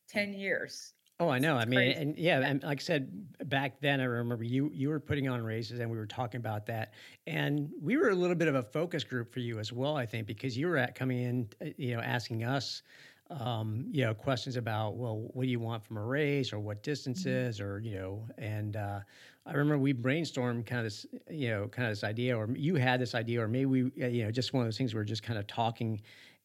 [0.09, 0.93] 10 years.
[1.19, 1.57] Oh, I know.
[1.57, 1.99] I mean, crazy.
[1.99, 5.41] and yeah, and like I said back then, I remember you you were putting on
[5.41, 6.93] races, and we were talking about that,
[7.25, 10.05] and we were a little bit of a focus group for you as well, I
[10.05, 12.83] think, because you were at coming in, uh, you know, asking us,
[13.31, 16.83] um, you know, questions about, well, what do you want from a race, or what
[16.83, 17.67] distances, mm-hmm.
[17.67, 18.99] or you know, and uh,
[19.47, 22.75] I remember we brainstormed kind of this, you know, kind of this idea, or you
[22.75, 24.99] had this idea, or maybe we, uh, you know, just one of those things we
[24.99, 26.01] are just kind of talking,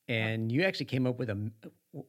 [0.08, 1.50] and you actually came up with a,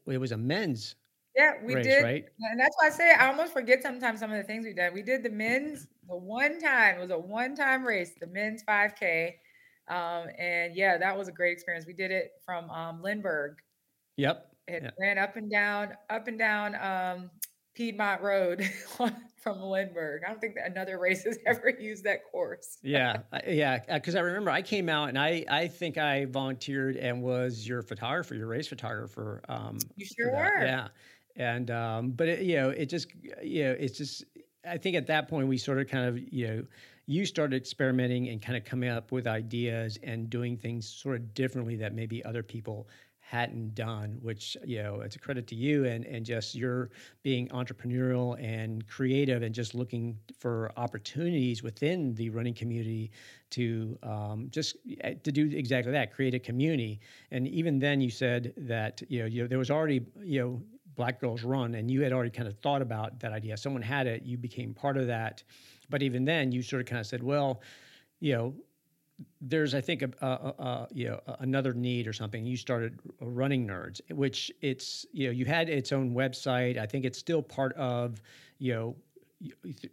[0.08, 0.96] it was a men's
[1.36, 2.04] yeah, we race, did.
[2.04, 2.26] Right?
[2.52, 4.94] And that's why I say I almost forget sometimes some of the things we did.
[4.94, 6.98] We did the men's the one time.
[6.98, 9.34] It was a one-time race, the men's 5K.
[9.88, 11.86] Um, and yeah, that was a great experience.
[11.88, 13.58] We did it from um, Lindbergh.
[14.18, 14.50] Yep.
[14.68, 17.32] It ran up and down, up and down um,
[17.74, 18.70] Piedmont Road
[19.44, 20.24] from Lindbergh.
[20.26, 22.78] I don't think that another race has ever used that course.
[22.84, 23.80] yeah, yeah.
[23.94, 27.82] Because I remember I came out and I I think I volunteered and was your
[27.82, 29.42] photographer, your race photographer.
[29.50, 30.66] Um, you sure were.
[30.66, 30.88] Yeah
[31.36, 33.08] and um, but it, you know it just
[33.42, 34.24] you know it's just
[34.68, 36.64] I think at that point we sort of kind of you know
[37.06, 41.34] you started experimenting and kind of coming up with ideas and doing things sort of
[41.34, 42.88] differently that maybe other people
[43.30, 46.92] hadn't done which you know it's a credit to you and and just your
[47.24, 53.12] being entrepreneurial and creative and just looking for opportunities within the running community
[53.50, 57.00] to um, just eh, to do exactly that create a community
[57.32, 60.62] and even then you said that you know, you know there was already you know
[60.96, 63.58] Black Girls Run, and you had already kind of thought about that idea.
[63.58, 65.42] Someone had it, you became part of that.
[65.90, 67.62] But even then, you sort of kind of said, well,
[68.20, 68.54] you know,
[69.42, 72.46] there's I think a, a, a, you know another need or something.
[72.46, 76.78] You started running nerds, which it's you know you had its own website.
[76.78, 78.22] I think it's still part of
[78.60, 78.96] you know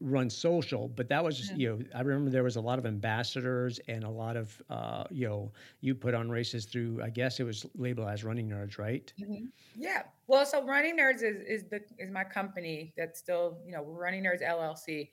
[0.01, 1.57] run social, but that was yeah.
[1.57, 5.05] you know, I remember there was a lot of ambassadors and a lot of, uh,
[5.11, 8.79] you know, you put on races through, I guess it was labeled as Running Nerds,
[8.79, 9.13] right?
[9.21, 9.47] Mm-hmm.
[9.75, 10.03] Yeah.
[10.27, 14.25] Well, so Running Nerds is, is the, is my company that's still, you know, Running
[14.25, 15.11] Nerds LLC.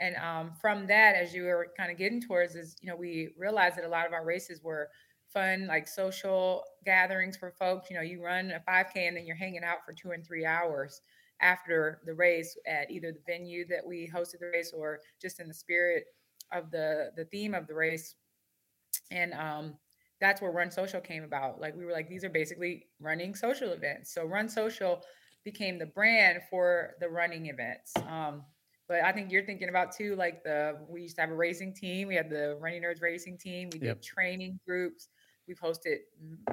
[0.00, 3.28] And um, from that, as you were kind of getting towards is, you know, we
[3.38, 4.88] realized that a lot of our races were
[5.28, 7.90] fun, like social gatherings for folks.
[7.90, 10.46] You know, you run a 5K and then you're hanging out for two and three
[10.46, 11.02] hours
[11.40, 15.48] after the race at either the venue that we hosted the race or just in
[15.48, 16.04] the spirit
[16.52, 18.14] of the the theme of the race.
[19.10, 19.74] And um
[20.20, 21.60] that's where run social came about.
[21.60, 24.12] Like we were like these are basically running social events.
[24.12, 25.02] So run social
[25.44, 27.92] became the brand for the running events.
[28.08, 28.42] Um
[28.90, 31.72] but I think you're thinking about too, like the we used to have a racing
[31.72, 32.08] team.
[32.08, 33.70] We had the Running Nerds racing team.
[33.72, 34.02] We did yep.
[34.02, 35.10] training groups.
[35.46, 35.98] We've hosted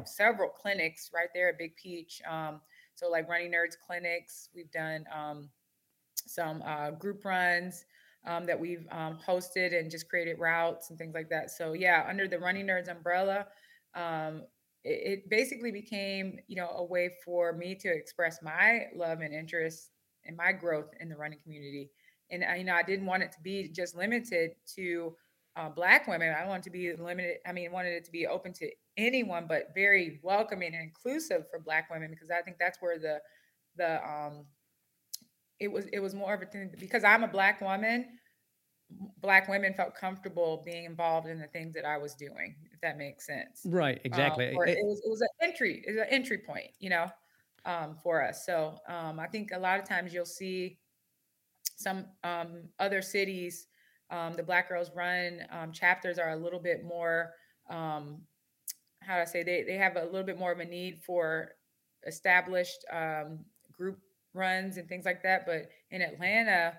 [0.06, 2.22] several clinics right there at Big Peach.
[2.30, 2.62] Um,
[2.94, 5.50] so like running nerds clinics, we've done um,
[6.28, 7.86] some uh, group runs
[8.28, 11.50] um, that we've um, hosted and just created routes and things like that.
[11.50, 13.48] So yeah, under the running nerds umbrella,
[13.96, 14.44] um,
[14.84, 19.34] it, it basically became you know a way for me to express my love and
[19.34, 19.90] interest
[20.26, 21.90] and my growth in the running community.
[22.30, 25.16] And you know, I didn't want it to be just limited to
[25.56, 26.34] uh, black women.
[26.38, 27.38] I wanted to be limited.
[27.46, 31.60] I mean, wanted it to be open to anyone, but very welcoming and inclusive for
[31.60, 33.20] Black women because I think that's where the
[33.76, 34.46] the um
[35.60, 38.06] it was it was more of a thing because I'm a Black woman.
[39.20, 42.98] Black women felt comfortable being involved in the things that I was doing, if that
[42.98, 43.64] makes sense.
[43.66, 44.56] Right, exactly.
[44.56, 47.12] Um, it, it, was it was an entry, it was an entry point, you know,
[47.66, 48.46] um, for us.
[48.46, 50.78] So um, I think a lot of times you'll see
[51.78, 53.68] some um, other cities,
[54.12, 57.32] um, the Black Girls Run um, chapters are a little bit more
[57.70, 58.22] um,
[59.08, 61.52] how do I say they they have a little bit more of a need for
[62.06, 63.40] established um,
[63.72, 64.00] group
[64.34, 65.46] runs and things like that.
[65.46, 66.74] But in Atlanta,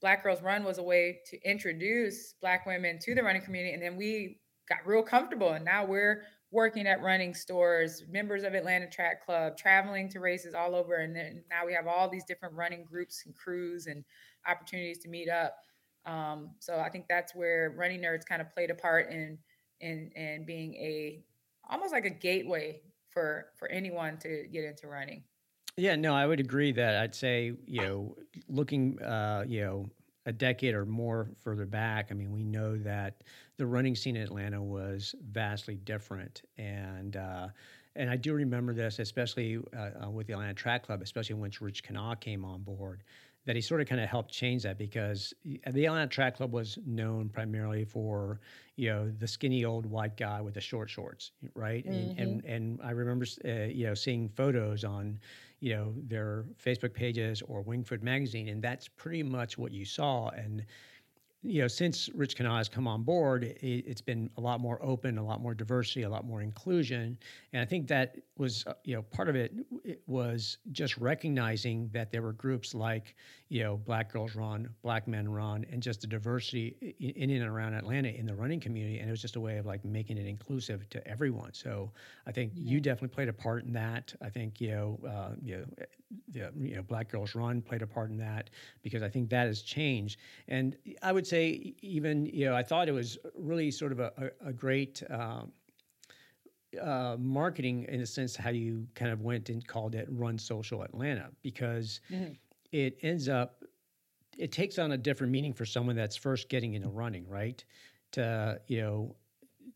[0.00, 3.82] Black Girls Run was a way to introduce Black women to the running community, and
[3.82, 8.88] then we got real comfortable, and now we're working at running stores, members of Atlanta
[8.88, 10.94] Track Club, traveling to races all over.
[10.94, 14.04] And then now we have all these different running groups and crews and
[14.48, 15.56] opportunities to meet up.
[16.04, 19.38] Um, so I think that's where running nerds kind of played a part in
[19.80, 21.24] in in being a
[21.68, 22.80] almost like a gateway
[23.10, 25.24] for for anyone to get into running.
[25.76, 28.16] Yeah, no, I would agree that I'd say you know
[28.48, 29.90] looking uh, you know
[30.26, 33.22] a decade or more further back, I mean, we know that
[33.56, 37.48] the running scene in Atlanta was vastly different, and uh,
[37.94, 41.62] and I do remember this, especially uh, uh with the Atlanta Track Club, especially once
[41.62, 43.04] Rich Kenah came on board,
[43.46, 46.78] that he sort of kind of helped change that because the Atlanta Track Club was
[46.84, 48.40] known primarily for
[48.74, 51.86] you know the skinny old white guy with the short shorts, right?
[51.86, 52.20] Mm-hmm.
[52.20, 55.18] And, and, and I remember uh, you know seeing photos on
[55.60, 60.28] you know their Facebook pages or Wingfoot magazine, and that's pretty much what you saw.
[60.30, 60.64] And
[61.42, 64.78] you know, since Rich Kenah has come on board, it, has been a lot more
[64.82, 67.18] open, a lot more diversity, a lot more inclusion,
[67.52, 69.52] and I think that was, uh, you know, part of it,
[69.84, 73.14] it, was just recognizing that there were groups like,
[73.48, 77.50] you know, Black Girls Run, Black Men Run, and just the diversity in, in and
[77.50, 80.18] around Atlanta in the running community, and it was just a way of like making
[80.18, 81.52] it inclusive to everyone.
[81.54, 81.92] So
[82.26, 82.72] I think yeah.
[82.72, 84.14] you definitely played a part in that.
[84.20, 85.64] I think you know, uh, you know,
[86.28, 88.50] the, you know, Black Girls Run played a part in that
[88.82, 90.18] because I think that has changed.
[90.48, 91.35] And I would say
[91.82, 95.02] even you know I thought it was really sort of a, a, a great.
[95.10, 95.52] Um,
[96.82, 100.82] uh, marketing in a sense how you kind of went and called it run social
[100.82, 102.32] atlanta because mm-hmm.
[102.70, 103.64] it ends up
[104.36, 107.64] it takes on a different meaning for someone that's first getting into running right
[108.12, 109.16] to you know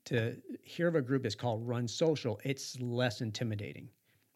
[0.04, 3.88] to hear of a group that's called run social it's less intimidating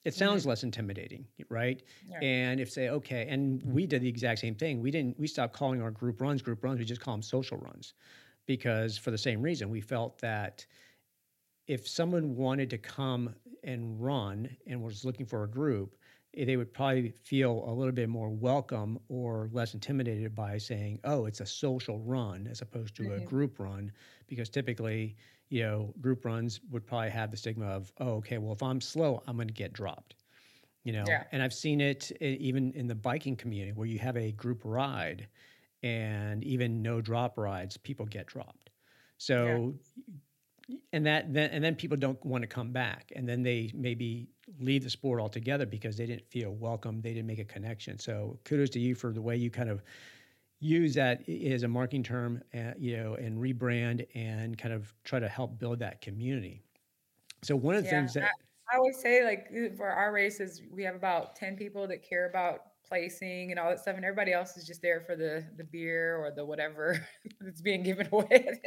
[0.04, 0.50] it sounds mm-hmm.
[0.50, 1.82] less intimidating, right?
[2.22, 4.80] And if say, okay, and we did the exact same thing.
[4.80, 5.18] We didn't.
[5.18, 6.78] We stopped calling our group runs group runs.
[6.78, 7.94] We just call them social runs,
[8.46, 10.66] because for the same reason, we felt that
[11.66, 15.96] if someone wanted to come and run and was looking for a group,
[16.36, 21.26] they would probably feel a little bit more welcome or less intimidated by saying, "Oh,
[21.26, 23.22] it's a social run," as opposed to mm-hmm.
[23.22, 23.92] a group run,
[24.26, 25.16] because typically
[25.54, 28.80] you know, group runs would probably have the stigma of, oh, okay, well, if I'm
[28.80, 30.16] slow, I'm going to get dropped.
[30.82, 31.24] You know, yeah.
[31.32, 35.28] and I've seen it even in the biking community where you have a group ride
[35.82, 38.70] and even no drop rides, people get dropped.
[39.16, 39.74] So,
[40.68, 40.76] yeah.
[40.92, 44.28] and that then and then people don't want to come back, and then they maybe
[44.60, 47.98] leave the sport altogether because they didn't feel welcome, they didn't make a connection.
[47.98, 49.82] So, kudos to you for the way you kind of
[50.60, 55.20] use that as a marketing term, uh, you know, and rebrand and kind of try
[55.20, 56.62] to help build that community.
[57.42, 58.32] So one of the yeah, things that
[58.70, 62.28] I, I always say, like for our races, we have about ten people that care
[62.28, 65.64] about placing and all that stuff, and everybody else is just there for the the
[65.64, 67.06] beer or the whatever
[67.40, 68.60] that's being given away.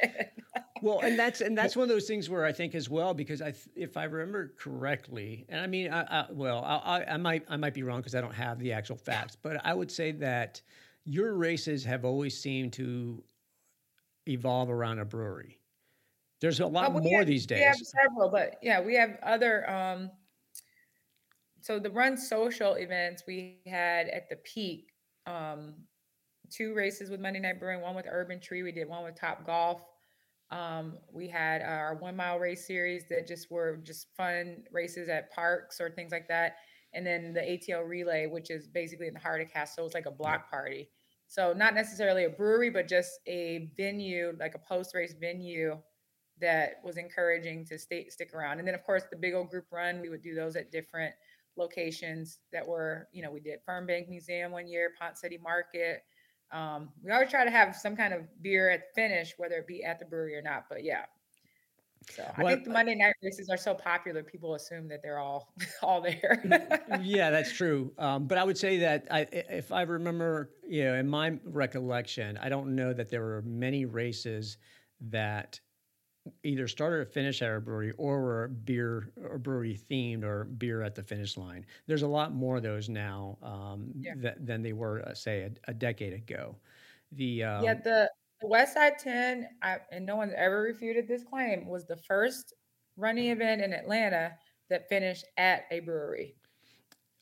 [0.81, 3.41] well, and that's and that's one of those things where I think as well because
[3.41, 7.57] I if I remember correctly, and I mean, I, I well, I, I might I
[7.57, 10.61] might be wrong because I don't have the actual facts, but I would say that
[11.05, 13.23] your races have always seemed to
[14.27, 15.59] evolve around a brewery.
[16.39, 17.59] There's a lot oh, more have, these days.
[17.59, 19.69] We have several, but yeah, we have other.
[19.69, 20.11] Um,
[21.67, 24.93] so the run social events we had at the peak,
[25.25, 25.73] um,
[26.49, 28.63] two races with Monday Night Brewing, one with Urban Tree.
[28.63, 29.81] We did one with Top Golf.
[30.49, 35.29] Um, we had our one mile race series that just were just fun races at
[35.33, 36.55] parks or things like that.
[36.93, 40.05] And then the ATL relay, which is basically in the heart of Castle, it's like
[40.05, 40.89] a block party.
[41.27, 45.77] So not necessarily a brewery, but just a venue, like a post race venue
[46.39, 48.59] that was encouraging to stay stick around.
[48.59, 51.13] And then of course the big old group run, we would do those at different
[51.57, 56.03] locations that were, you know, we did Fernbank Museum one year, Ponce City Market.
[56.51, 59.67] Um, we always try to have some kind of beer at the finish, whether it
[59.67, 60.65] be at the brewery or not.
[60.69, 61.03] But yeah,
[62.09, 65.53] so I think the Monday night races are so popular, people assume that they're all
[65.83, 66.41] all there.
[67.01, 67.91] yeah, that's true.
[67.97, 72.37] Um, but I would say that I, if I remember, you know, in my recollection,
[72.37, 74.57] I don't know that there were many races
[75.09, 75.59] that
[76.43, 80.81] either started or finished at a brewery or were beer or brewery themed or beer
[80.81, 81.65] at the finish line.
[81.87, 84.15] There's a lot more of those now um, yeah.
[84.15, 86.55] th- than they were, uh, say, a, a, decade ago.
[87.11, 88.09] The um, yeah the
[88.41, 92.53] the West Side 10, I, and no one's ever refuted this claim, was the first
[92.95, 94.33] running event in Atlanta
[94.69, 96.35] that finished at a brewery.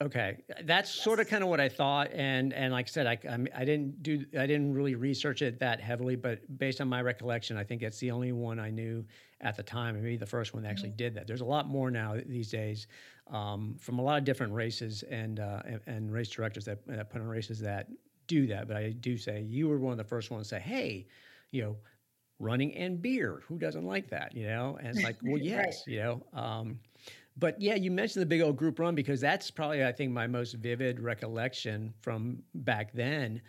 [0.01, 1.03] Okay, that's yes.
[1.03, 3.17] sort of kind of what I thought, and and like I said, I,
[3.55, 7.55] I didn't do I didn't really research it that heavily, but based on my recollection,
[7.55, 9.05] I think it's the only one I knew
[9.39, 10.97] at the time, maybe the first one that actually mm-hmm.
[10.97, 11.27] did that.
[11.27, 12.87] There's a lot more now these days
[13.31, 17.09] um, from a lot of different races and uh, and, and, race directors that, that
[17.09, 17.87] put on races that
[18.27, 20.59] do that, but I do say you were one of the first ones to say,
[20.59, 21.07] hey,
[21.51, 21.77] you know,
[22.39, 23.43] running and beer.
[23.47, 24.35] Who doesn't like that?
[24.35, 25.93] You know, and it's like, well, yes, right.
[25.93, 26.23] you know.
[26.33, 26.79] Um,
[27.37, 30.27] but yeah, you mentioned the big old group run because that's probably I think my
[30.27, 33.41] most vivid recollection from back then.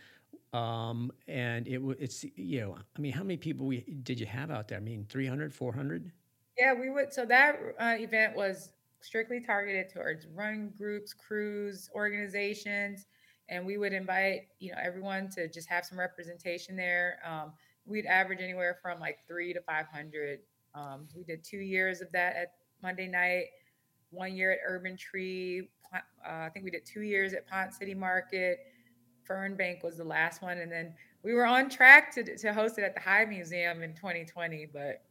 [0.53, 4.51] Um, and it it's you know I mean how many people we did you have
[4.51, 4.78] out there?
[4.78, 6.11] I mean 300, 400?
[6.59, 7.12] Yeah, we would.
[7.12, 8.70] So that uh, event was
[9.01, 13.07] strictly targeted towards run groups, crews, organizations,
[13.49, 17.18] and we would invite you know everyone to just have some representation there.
[17.24, 17.53] Um,
[17.84, 20.41] we'd average anywhere from like three to five hundred.
[20.74, 23.47] Um, we did two years of that at Monday night
[24.11, 25.68] one year at Urban Tree.
[25.94, 28.59] Uh, I think we did two years at Ponce City Market.
[29.28, 32.84] Fernbank was the last one, and then we were on track to to host it
[32.84, 35.02] at the High Museum in 2020, but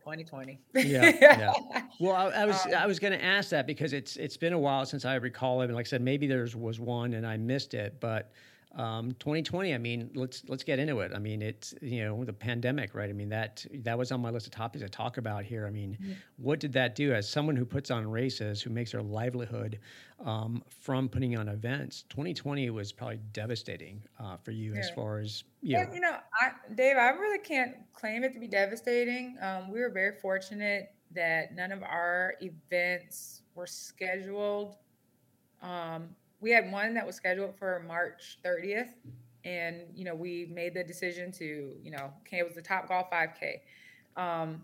[0.00, 0.58] 2020.
[0.74, 1.52] yeah, yeah.
[2.00, 4.54] Well, I, I was um, I was going to ask that because it's it's been
[4.54, 7.26] a while since I recall it, and like I said, maybe there was one and
[7.26, 8.32] I missed it, but
[8.76, 11.12] um, 2020 i mean let's let's get into it.
[11.14, 13.10] I mean it's you know the pandemic right?
[13.10, 15.66] I mean that that was on my list of topics to talk about here.
[15.66, 16.14] I mean yeah.
[16.36, 17.12] what did that do?
[17.12, 19.80] As someone who puts on races who makes their livelihood
[20.24, 24.80] um, from putting on events 2020 was probably devastating uh, for you yeah.
[24.80, 28.40] as far as you know, you know I, dave i really can't claim it to
[28.40, 29.36] be devastating.
[29.42, 34.76] Um, we were very fortunate that none of our events were scheduled.
[35.62, 36.08] Um,
[36.40, 38.94] we had one that was scheduled for March 30th,
[39.44, 42.88] and you know we made the decision to you know okay, it was the Top
[42.88, 43.60] Golf 5K.
[44.16, 44.62] Um,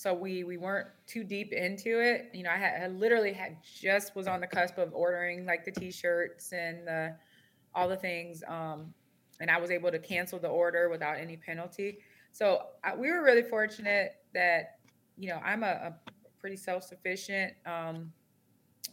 [0.00, 2.30] so we we weren't too deep into it.
[2.32, 5.64] You know, I had I literally had just was on the cusp of ordering like
[5.64, 7.16] the t-shirts and the
[7.74, 8.94] all the things, um,
[9.40, 11.98] and I was able to cancel the order without any penalty.
[12.32, 14.78] So I, we were really fortunate that
[15.18, 15.94] you know I'm a, a
[16.40, 18.10] pretty self-sufficient um,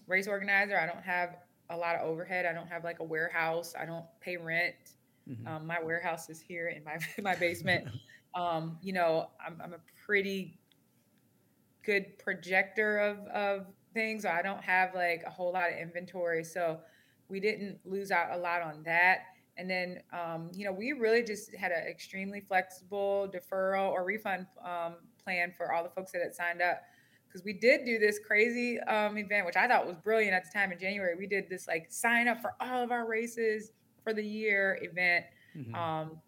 [0.08, 0.78] race organizer.
[0.78, 1.38] I don't have
[1.70, 2.46] a lot of overhead.
[2.46, 3.74] I don't have like a warehouse.
[3.80, 4.76] I don't pay rent.
[5.30, 5.48] Mm-hmm.
[5.48, 7.88] Um, my warehouse is here in my my basement.
[8.36, 10.58] um, you know, I'm, I'm a pretty
[11.84, 14.26] good projector of of things.
[14.26, 16.80] I don't have like a whole lot of inventory, so
[17.30, 19.20] we didn't lose out a lot on that.
[19.58, 24.46] And then, um, you know, we really just had an extremely flexible deferral or refund
[24.64, 26.82] um, plan for all the folks that had signed up
[27.38, 30.50] because we did do this crazy um, event, which I thought was brilliant at the
[30.52, 31.16] time in January.
[31.16, 33.72] We did this like sign up for all of our races
[34.04, 35.26] for the year event.
[35.56, 35.76] Mm-hmm.
[35.76, 36.22] Um,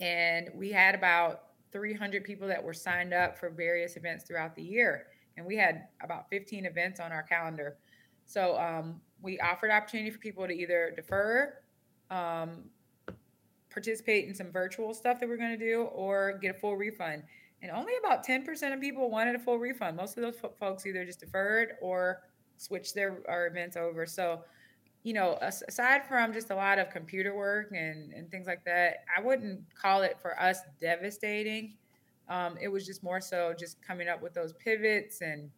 [0.00, 4.62] and we had about 300 people that were signed up for various events throughout the
[4.62, 5.06] year.
[5.36, 7.78] And we had about 15 events on our calendar.
[8.26, 11.54] So um, we offered opportunity for people to either defer,
[12.10, 12.64] um,
[13.70, 17.22] participate in some virtual stuff that we're going to do, or get a full refund
[17.62, 19.96] and only about 10% of people wanted a full refund.
[19.96, 22.22] Most of those folks either just deferred or
[22.56, 24.06] switched their our events over.
[24.06, 24.44] So,
[25.02, 29.04] you know, aside from just a lot of computer work and, and things like that,
[29.16, 31.74] I wouldn't call it for us devastating.
[32.28, 35.50] Um, it was just more so just coming up with those pivots and,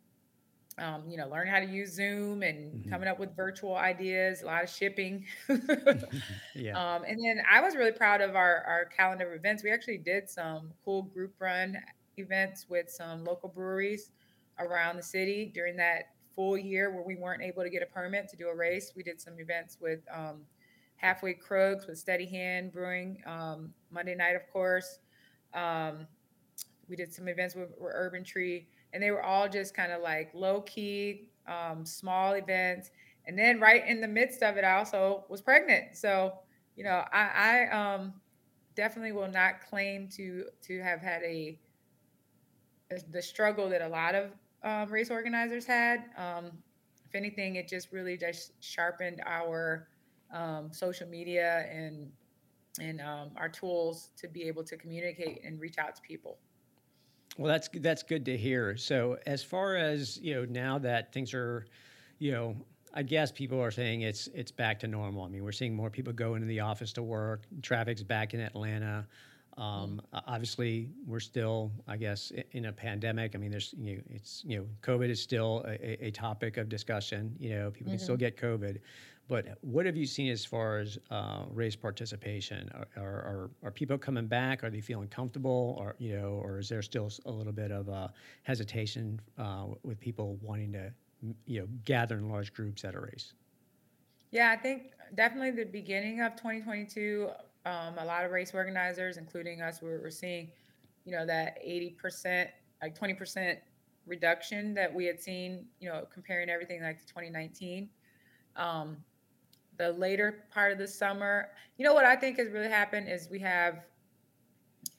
[0.81, 2.91] um, you know, learning how to use Zoom and mm-hmm.
[2.91, 5.25] coming up with virtual ideas, a lot of shipping.
[6.55, 6.73] yeah.
[6.73, 9.63] Um, and then I was really proud of our, our calendar of events.
[9.63, 11.77] We actually did some cool group run
[12.17, 14.11] events with some local breweries
[14.59, 18.29] around the city during that full year where we weren't able to get a permit
[18.31, 18.93] to do a race.
[18.97, 20.43] We did some events with um,
[20.97, 24.99] Halfway Crooks, with Steady Hand Brewing, um, Monday night, of course.
[25.55, 26.07] Um,
[26.89, 30.03] we did some events with, with Urban Tree, and they were all just kind of
[30.03, 32.91] like low key, um, small events.
[33.27, 35.97] And then right in the midst of it, I also was pregnant.
[35.97, 36.33] So,
[36.77, 38.15] you know, I, I um,
[38.75, 41.59] definitely will not claim to to have had a
[43.13, 44.31] the struggle that a lot of
[44.65, 46.05] um, race organizers had.
[46.17, 46.51] Um,
[47.07, 49.89] if anything, it just really just sharpened our
[50.33, 52.11] um, social media and
[52.81, 56.39] and um, our tools to be able to communicate and reach out to people.
[57.39, 58.77] Well, that's that's good to hear.
[58.77, 61.67] So, as far as you know, now that things are,
[62.19, 62.57] you know,
[62.93, 65.25] I guess people are saying it's it's back to normal.
[65.25, 67.43] I mean, we're seeing more people go into the office to work.
[67.63, 69.07] Traffic's back in Atlanta.
[69.59, 73.35] Um, obviously, we're still, I guess, in a pandemic.
[73.35, 76.69] I mean, there's, you know, it's, you know, COVID is still a, a topic of
[76.69, 77.37] discussion.
[77.39, 77.99] You know, people mm-hmm.
[77.99, 78.21] can still mm-hmm.
[78.21, 78.79] get COVID.
[79.31, 82.69] But what have you seen as far as uh, race participation?
[82.97, 84.65] Are, are, are, people coming back?
[84.65, 85.77] Are they feeling comfortable?
[85.79, 88.09] Or you know, or is there still a little bit of uh,
[88.43, 90.93] hesitation uh, with people wanting to,
[91.47, 93.35] you know, gather in large groups at a race?
[94.33, 97.29] Yeah, I think definitely the beginning of 2022
[97.67, 100.49] um, a lot of race organizers, including us, we're, we're seeing,
[101.05, 102.49] you know, that 80%,
[102.83, 103.59] like 20%
[104.07, 107.89] reduction that we had seen, you know, comparing everything like to 2019.
[108.57, 108.97] Um,
[109.81, 113.29] the later part of the summer, you know, what I think has really happened is
[113.31, 113.81] we have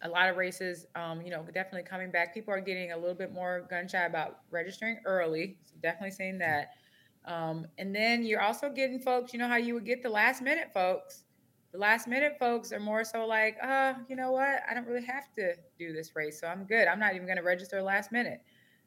[0.01, 2.33] a lot of races, um, you know, definitely coming back.
[2.33, 5.59] People are getting a little bit more gun shy about registering early.
[5.61, 6.71] So definitely seeing that.
[7.25, 10.41] Um, and then you're also getting folks, you know how you would get the last
[10.41, 11.25] minute folks.
[11.73, 14.61] The last minute folks are more so like, uh, you know what?
[14.67, 16.41] I don't really have to do this race.
[16.41, 16.87] So I'm good.
[16.87, 18.41] I'm not even going to register last minute.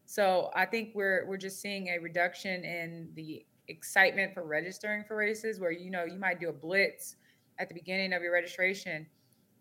[0.06, 5.16] So I think we're we're just seeing a reduction in the excitement for registering for
[5.16, 7.16] races where you know you might do a blitz
[7.58, 9.06] at the beginning of your registration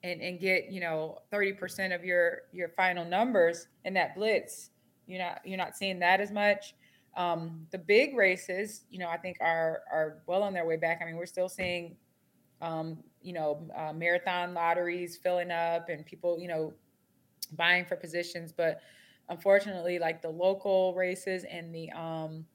[0.04, 4.72] and, and get you know 30% of your your final numbers in that blitz.
[5.08, 6.76] You're not you're not seeing that as much.
[7.16, 11.00] Um, the big races you know i think are are well on their way back.
[11.02, 11.96] I mean we're still seeing
[12.62, 16.74] um, you know uh, marathon lotteries filling up and people you know
[17.56, 18.52] buying for positions.
[18.52, 18.82] But
[19.30, 22.46] unfortunately like the local races and the um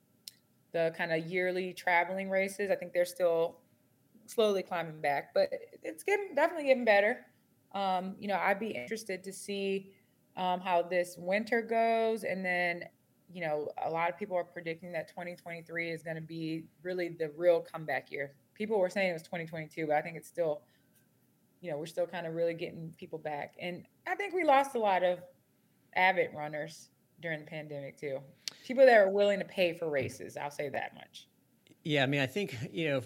[0.78, 3.58] the kind of yearly traveling races i think they're still
[4.26, 5.48] slowly climbing back but
[5.82, 7.24] it's getting definitely getting better
[7.72, 9.92] um, you know, I'd be interested to see
[10.36, 12.24] um, how this winter goes.
[12.24, 12.84] And then,
[13.32, 17.08] you know, a lot of people are predicting that 2023 is going to be really
[17.08, 18.32] the real comeback year.
[18.54, 20.62] People were saying it was 2022, but I think it's still,
[21.60, 23.54] you know, we're still kind of really getting people back.
[23.60, 25.20] And I think we lost a lot of
[25.94, 26.88] avid runners
[27.20, 28.18] during the pandemic too.
[28.66, 30.36] People that are willing to pay for races.
[30.36, 31.26] I'll say that much.
[31.84, 33.02] Yeah, I mean, I think you know,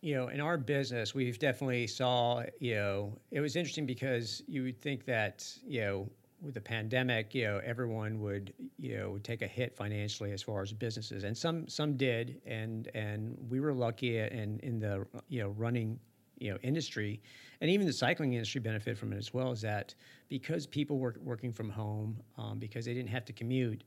[0.00, 4.64] you know, in our business, we've definitely saw, you know, it was interesting because you
[4.64, 6.10] would think that, you know,
[6.42, 10.62] with the pandemic, you know, everyone would, you know, take a hit financially as far
[10.62, 15.42] as businesses, and some some did, and and we were lucky in in the you
[15.42, 15.98] know running
[16.38, 17.20] you know industry,
[17.60, 19.52] and even the cycling industry benefited from it as well.
[19.52, 19.94] Is that
[20.28, 23.84] because people were working from home, um, because they didn't have to commute,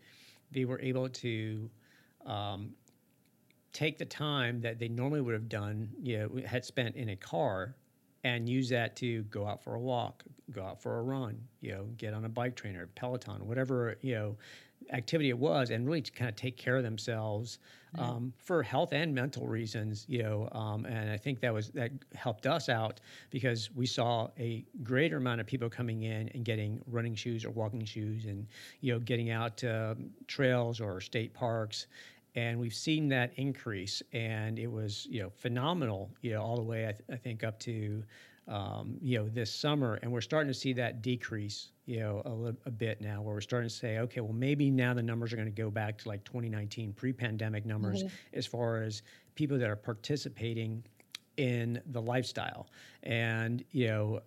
[0.52, 1.70] they were able to
[2.26, 2.72] um,
[3.74, 7.16] take the time that they normally would have done, you know, had spent in a
[7.16, 7.76] car
[8.24, 11.72] and use that to go out for a walk, go out for a run, you
[11.72, 14.36] know, get on a bike trainer, Peloton, whatever, you know,
[14.92, 17.60] activity it was, and really to kind of take care of themselves
[17.98, 20.48] um, for health and mental reasons, you know.
[20.52, 23.00] Um, and I think that was that helped us out
[23.30, 27.50] because we saw a greater amount of people coming in and getting running shoes or
[27.52, 28.48] walking shoes, and
[28.82, 31.88] you know, getting out to trails or state parks
[32.36, 36.64] and we've seen that increase and it was you know phenomenal you know all the
[36.64, 38.04] way i, th- I think up to
[38.48, 42.68] um, you know this summer and we're starting to see that decrease you know a,
[42.68, 45.36] a bit now where we're starting to say okay well maybe now the numbers are
[45.36, 48.38] going to go back to like 2019 pre-pandemic numbers mm-hmm.
[48.38, 49.02] as far as
[49.34, 50.84] people that are participating
[51.38, 52.68] in the lifestyle
[53.04, 54.22] and you know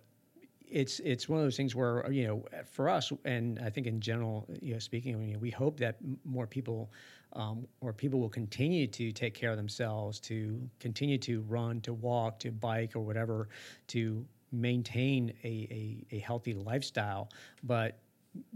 [0.67, 4.01] it's it's one of those things where you know for us and I think in
[4.01, 6.91] general you know speaking you know, we hope that more people
[7.33, 11.93] um, or people will continue to take care of themselves to continue to run to
[11.93, 13.47] walk to bike or whatever
[13.87, 17.29] to maintain a, a, a healthy lifestyle
[17.63, 17.99] but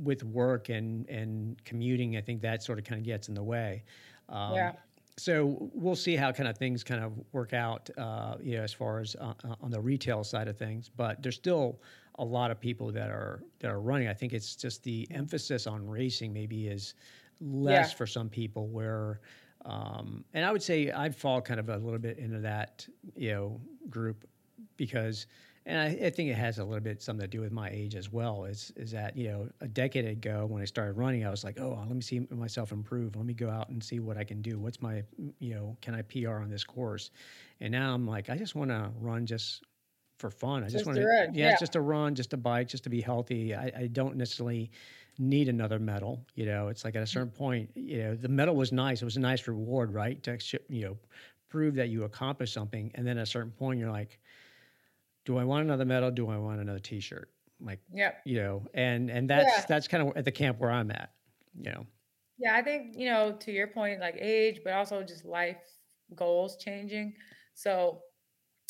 [0.02, 3.43] with work and and commuting I think that sort of kind of gets in the
[3.43, 3.84] way
[4.30, 4.74] um, yeah
[5.18, 8.72] so we'll see how kind of things kind of work out, uh, you know, as
[8.72, 10.89] far as uh, uh, on the retail side of things.
[10.95, 11.82] But there's still
[12.20, 14.08] a lot of people that are that are running.
[14.08, 16.93] I think it's just the emphasis on racing maybe is
[17.41, 17.98] less yeah.
[17.98, 18.68] for some people.
[18.68, 19.20] Where,
[19.66, 23.32] um, and I would say I'd fall kind of a little bit into that, you
[23.32, 24.24] know, group
[24.78, 25.26] because
[25.68, 27.95] and I, I, think it has a little bit something to do with my age
[27.95, 28.45] as well.
[28.45, 31.59] Is is that you know a decade ago when I started running, I was like,
[31.59, 33.18] oh, let me see myself improve.
[33.18, 34.57] Let me go out and see what I can do.
[34.57, 35.03] What's my
[35.39, 37.11] you know can I PR on this course?
[37.59, 39.63] And now I'm like, I just want to run just
[40.20, 40.63] for fun.
[40.63, 42.89] I just, just want to yeah, yeah, just to run, just to bike, just to
[42.89, 43.53] be healthy.
[43.53, 44.72] I, I don't necessarily
[45.20, 46.26] need another medal.
[46.36, 47.09] You know, it's like at a mm.
[47.09, 49.01] certain point, you know, the medal was nice.
[49.01, 50.24] It was a nice reward, right?
[50.24, 50.39] To
[50.70, 50.97] you know,
[51.49, 52.91] prove that you accomplished something.
[52.95, 54.20] And then at a certain point, you're like
[55.28, 56.10] do I want another medal?
[56.10, 57.30] Do I want another T-shirt?
[57.60, 59.66] Like, yeah, you know, and and that's yeah.
[59.68, 61.12] that's kind of at the camp where I'm at,
[61.60, 61.86] you know.
[62.40, 65.58] Yeah, I think you know to your point, like age, but also just life
[66.16, 67.14] goals changing.
[67.56, 68.00] So,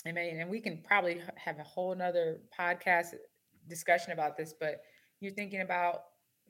[0.05, 3.13] I mean, and we can probably have a whole nother podcast
[3.69, 4.81] discussion about this, but
[5.19, 5.99] you're thinking about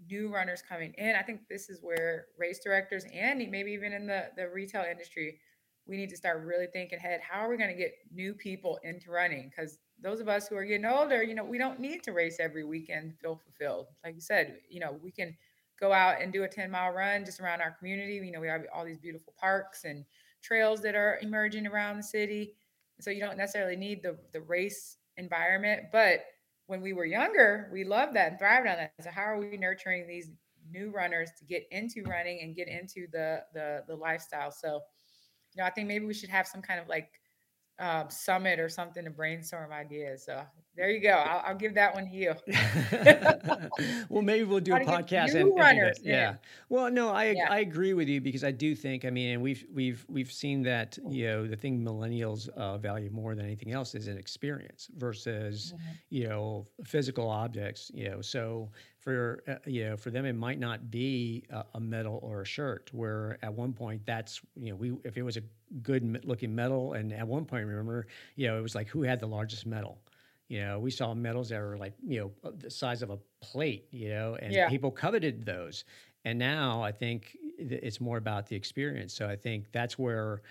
[0.09, 1.15] new runners coming in.
[1.15, 5.39] I think this is where race directors and maybe even in the the retail industry,
[5.85, 7.19] we need to start really thinking ahead.
[7.27, 9.49] How are we going to get new people into running?
[9.49, 12.37] Because those of us who are getting older, you know, we don't need to race
[12.39, 13.87] every weekend feel fulfilled.
[14.03, 15.35] Like you said, you know, we can
[15.79, 18.15] go out and do a 10 mile run just around our community.
[18.15, 20.05] You know, we have all these beautiful parks and
[20.41, 22.55] trails that are emerging around the city.
[22.99, 25.85] So you don't necessarily need the, the race environment.
[25.91, 26.25] But
[26.67, 28.91] when we were younger, we loved that and thrived on that.
[29.01, 30.31] So how are we nurturing these
[30.69, 34.51] new runners to get into running and get into the the the lifestyle?
[34.51, 34.81] So,
[35.53, 37.09] you know, I think maybe we should have some kind of like
[37.79, 40.25] um, summit or something to brainstorm ideas.
[40.25, 40.41] So
[40.77, 41.09] There you go.
[41.09, 42.35] I'll, I'll give that one to you.
[44.09, 46.35] well, maybe we'll do a podcast and, runners, yeah.
[46.69, 47.47] Well, no, I yeah.
[47.49, 50.61] I agree with you because I do think I mean, and we've we've we've seen
[50.63, 54.87] that you know the thing millennials uh, value more than anything else is an experience
[54.97, 55.91] versus mm-hmm.
[56.09, 57.89] you know physical objects.
[57.91, 58.69] You know, so
[58.99, 62.45] for uh, you know for them it might not be a, a, medal or a
[62.45, 62.91] shirt.
[62.93, 65.41] Where at one point that's you know we if it was a
[65.81, 68.05] good looking medal, and at one point remember
[68.35, 69.97] you know it was like who had the largest medal
[70.47, 73.87] you know, we saw medals that were like, you know, the size of a plate,
[73.91, 74.69] you know, and yeah.
[74.69, 75.83] people coveted those.
[76.25, 79.13] And now I think it's more about the experience.
[79.13, 80.41] So I think that's where,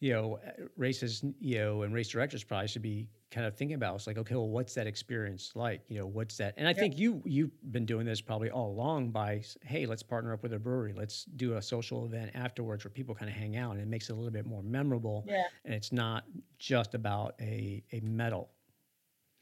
[0.00, 0.38] you know,
[0.76, 3.96] races, you know, and race directors probably should be kind of thinking about.
[3.96, 5.80] It's like, okay, well, what's that experience like?
[5.88, 6.54] You know, what's that?
[6.56, 6.78] And I yeah.
[6.78, 10.52] think you you've been doing this probably all along by, hey, let's partner up with
[10.52, 10.92] a brewery.
[10.92, 14.10] Let's do a social event afterwards where people kind of hang out, and it makes
[14.10, 15.24] it a little bit more memorable.
[15.26, 15.44] Yeah.
[15.64, 16.24] And it's not
[16.58, 18.50] just about a a medal.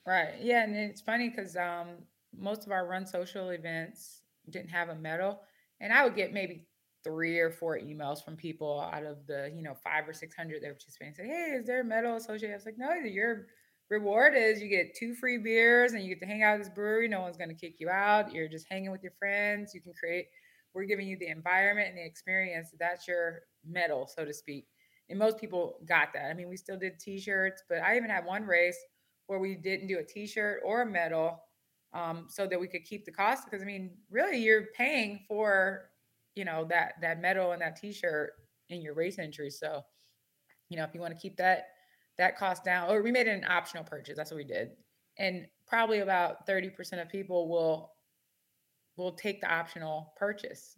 [0.07, 0.35] Right.
[0.41, 1.89] Yeah, and it's funny because um,
[2.37, 5.41] most of our run social events didn't have a medal,
[5.81, 6.67] and I would get maybe
[7.05, 10.63] three or four emails from people out of the you know five or six hundred
[10.63, 11.15] that were participating.
[11.15, 12.55] Say, hey, is there a medal associated?
[12.55, 13.47] I was like, no, your
[13.91, 16.69] reward is you get two free beers and you get to hang out at this
[16.71, 17.09] brewery.
[17.09, 18.33] No one's going to kick you out.
[18.33, 19.75] You're just hanging with your friends.
[19.75, 20.27] You can create.
[20.73, 22.69] We're giving you the environment and the experience.
[22.79, 24.67] That's your medal, so to speak.
[25.09, 26.31] And most people got that.
[26.31, 28.79] I mean, we still did T-shirts, but I even had one race
[29.31, 31.41] where we didn't do a t-shirt or a medal
[31.95, 35.91] um, so that we could keep the cost because i mean really you're paying for
[36.35, 38.33] you know that that medal and that t-shirt
[38.71, 39.51] in your race entry.
[39.51, 39.83] So
[40.69, 41.69] you know if you want to keep that
[42.19, 44.71] that cost down or we made it an optional purchase that's what we did.
[45.19, 47.93] And probably about 30% of people will
[48.97, 50.77] will take the optional purchase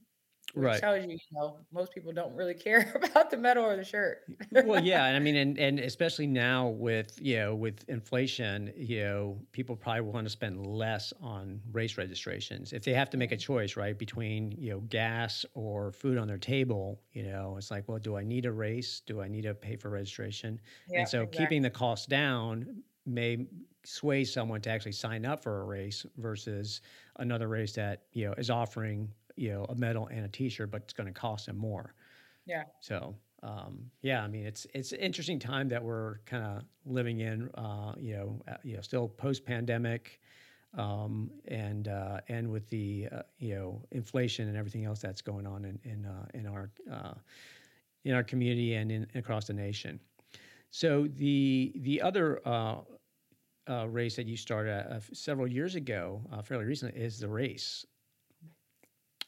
[0.54, 0.80] right.
[0.80, 4.22] tells you, you know, most people don't really care about the medal or the shirt.
[4.64, 9.02] well, yeah, and I mean, and and especially now with you know with inflation, you
[9.02, 13.32] know, people probably want to spend less on race registrations if they have to make
[13.32, 17.00] a choice, right, between you know gas or food on their table.
[17.12, 19.02] You know, it's like, well, do I need a race?
[19.06, 20.60] Do I need to pay for registration?
[20.88, 21.44] Yeah, and so, exactly.
[21.44, 23.46] keeping the cost down may
[23.84, 26.80] sway someone to actually sign up for a race versus
[27.16, 30.82] another race that you know is offering you know a medal and a T-shirt, but
[30.82, 31.94] it's going to cost them more.
[32.46, 32.64] Yeah.
[32.80, 37.20] So um, yeah, I mean it's it's an interesting time that we're kind of living
[37.20, 37.50] in.
[37.54, 40.20] Uh, you know, uh, you know, still post pandemic,
[40.78, 45.46] um, and uh, and with the uh, you know inflation and everything else that's going
[45.46, 47.14] on in in uh, in our uh,
[48.04, 49.98] in our community and in across the nation.
[50.70, 52.40] So the the other
[53.88, 57.84] race that you started several years ago, fairly recently, is the race.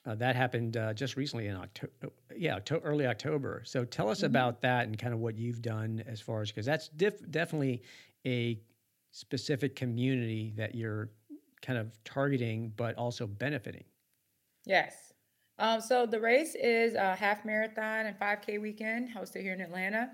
[0.07, 1.93] Uh, that happened uh, just recently in October.
[2.37, 3.63] Yeah, to- early October.
[3.65, 4.27] So tell us mm-hmm.
[4.27, 7.83] about that and kind of what you've done as far as because that's diff- definitely
[8.27, 8.61] a
[9.13, 11.11] specific community that you're
[11.63, 13.85] kind of targeting, but also benefiting.
[14.67, 15.13] Yes.
[15.59, 20.11] Um, so the race is a half marathon and 5K weekend hosted here in Atlanta.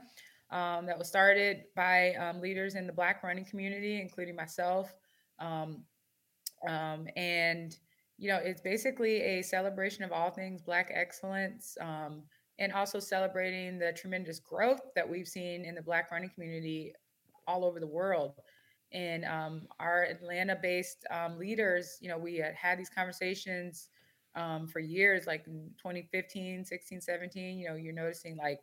[0.50, 4.94] Um, that was started by um, leaders in the Black running community, including myself.
[5.38, 5.84] Um,
[6.68, 7.76] um, and
[8.20, 12.22] you know, it's basically a celebration of all things Black excellence um,
[12.58, 16.92] and also celebrating the tremendous growth that we've seen in the Black running community
[17.46, 18.34] all over the world.
[18.92, 23.88] And um, our Atlanta based um, leaders, you know, we had had these conversations
[24.34, 27.58] um, for years, like in 2015, 16, 17.
[27.58, 28.60] You know, you're noticing like,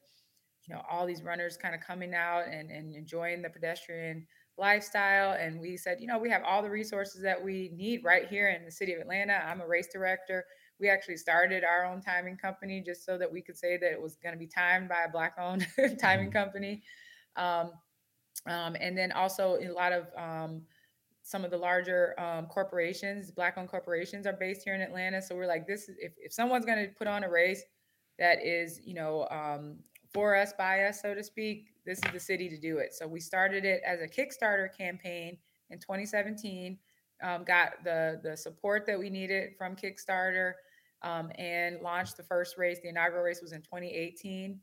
[0.68, 4.28] you know, all these runners kind of coming out and, and enjoying the pedestrian
[4.58, 5.34] lifestyle.
[5.34, 8.50] And we said, you know, we have all the resources that we need right here
[8.50, 9.34] in the city of Atlanta.
[9.34, 10.46] I'm a race director.
[10.80, 14.02] We actually started our own timing company just so that we could say that it
[14.02, 15.68] was going to be timed by a black owned
[16.00, 16.38] timing mm-hmm.
[16.38, 16.84] company.
[17.36, 17.72] Um,
[18.46, 20.62] um, and then also a lot of um,
[21.24, 25.22] some of the larger um, corporations, black owned corporations are based here in Atlanta.
[25.22, 27.64] So we're like, this is if, if someone's going to put on a race
[28.20, 29.78] that is, you know, um,
[30.18, 32.92] for us, by us, so to speak, this is the city to do it.
[32.92, 35.38] So we started it as a Kickstarter campaign
[35.70, 36.76] in 2017.
[37.22, 40.54] Um, got the the support that we needed from Kickstarter
[41.04, 42.80] um, and launched the first race.
[42.82, 44.60] The inaugural race was in 2018,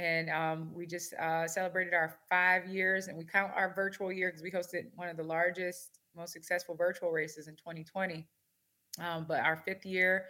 [0.00, 3.06] and um, we just uh, celebrated our five years.
[3.06, 6.74] And we count our virtual year because we hosted one of the largest, most successful
[6.74, 8.26] virtual races in 2020.
[8.98, 10.24] Um, but our fifth year.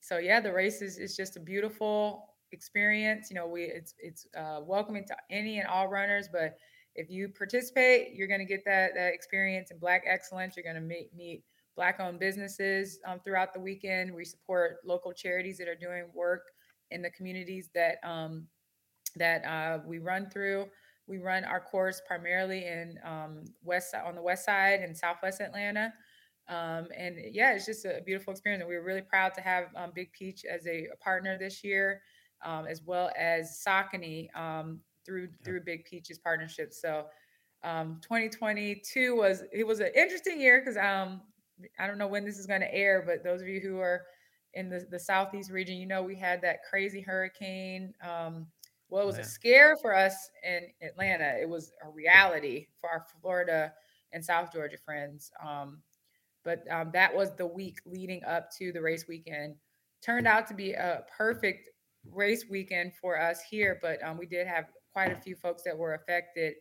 [0.00, 3.28] So yeah, the race is, is just a beautiful experience.
[3.30, 6.56] You know, we it's it's uh, welcoming to any and all runners, but
[6.94, 10.56] if you participate, you're going to get that that experience in Black excellence.
[10.56, 11.44] You're going to meet meet
[11.76, 14.14] Black-owned businesses um, throughout the weekend.
[14.14, 16.42] We support local charities that are doing work
[16.92, 18.46] in the communities that um,
[19.16, 20.66] that uh, we run through.
[21.06, 25.92] We run our course primarily in um, west on the west side in Southwest Atlanta.
[26.48, 28.60] Um, and yeah, it's just a beautiful experience.
[28.60, 31.64] And we were really proud to have um, Big Peach as a, a partner this
[31.64, 32.02] year,
[32.44, 36.72] um, as well as Saucony um, through through Big Peach's partnership.
[36.72, 37.06] So
[37.62, 41.22] 2022 um, was it was an interesting year because um,
[41.78, 44.02] I don't know when this is going to air, but those of you who are
[44.54, 47.92] in the, the southeast region, you know we had that crazy hurricane.
[48.02, 48.46] Um,
[48.88, 51.36] well, it was a scare for us in Atlanta.
[51.40, 53.72] It was a reality for our Florida
[54.12, 55.32] and South Georgia friends.
[55.44, 55.78] Um,
[56.44, 59.56] but um, that was the week leading up to the race weekend.
[60.02, 61.70] Turned out to be a perfect
[62.10, 65.76] race weekend for us here, but um, we did have quite a few folks that
[65.76, 66.54] were affected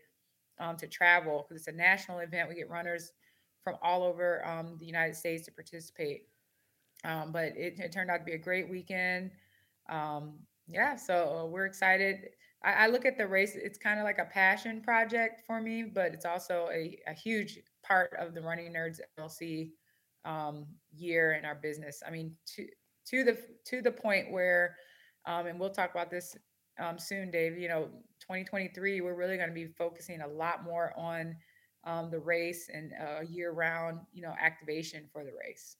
[0.59, 2.49] um, to travel because it's a national event.
[2.49, 3.11] We get runners
[3.63, 6.23] from all over um, the United States to participate.
[7.05, 9.31] Um, but it, it, turned out to be a great weekend.
[9.89, 12.29] Um, yeah, so uh, we're excited.
[12.63, 15.83] I, I, look at the race, it's kind of like a passion project for me,
[15.83, 19.71] but it's also a, a huge part of the Running Nerds LLC
[20.23, 20.65] um,
[20.95, 22.01] year in our business.
[22.07, 22.67] I mean, to
[23.05, 24.77] to the to the point where,
[25.25, 26.35] um, and we'll talk about this
[26.79, 27.57] um, soon, Dave.
[27.57, 27.83] You know,
[28.21, 31.35] 2023, we're really going to be focusing a lot more on
[31.85, 35.77] um, the race and uh, year-round, you know, activation for the race.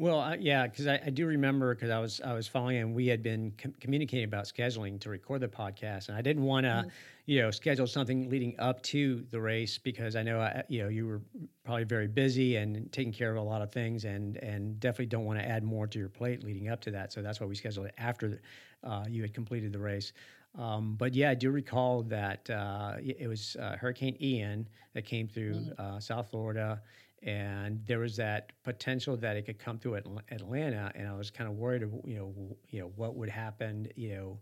[0.00, 2.94] Well, uh, yeah, because I, I, do remember because I was I was following and
[2.94, 6.64] we had been com- communicating about scheduling to record the podcast, and I didn't want
[6.64, 6.88] to, mm-hmm.
[7.26, 10.88] you know, schedule something leading up to the race because I know I, you know
[10.88, 11.20] you were
[11.64, 15.26] probably very busy and taking care of a lot of things, and and definitely don't
[15.26, 17.12] want to add more to your plate leading up to that.
[17.12, 18.40] So that's why we scheduled it after
[18.82, 20.14] uh, you had completed the race.
[20.58, 25.28] Um, but yeah, I do recall that uh, it was uh, Hurricane Ian that came
[25.28, 25.96] through mm-hmm.
[25.96, 26.80] uh, South Florida
[27.22, 29.96] and there was that potential that it could come through
[30.30, 33.88] Atlanta, and I was kind of worried, of, you know, you know what would happen,
[33.94, 34.38] you know,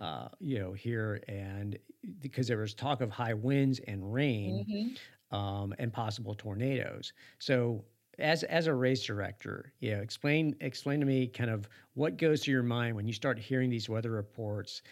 [0.00, 1.78] uh, you know here, and
[2.20, 5.36] because there was talk of high winds and rain, mm-hmm.
[5.36, 7.12] um, and possible tornadoes.
[7.38, 7.84] So
[8.18, 12.42] as as a race director, you know, explain explain to me kind of what goes
[12.42, 14.82] through your mind when you start hearing these weather reports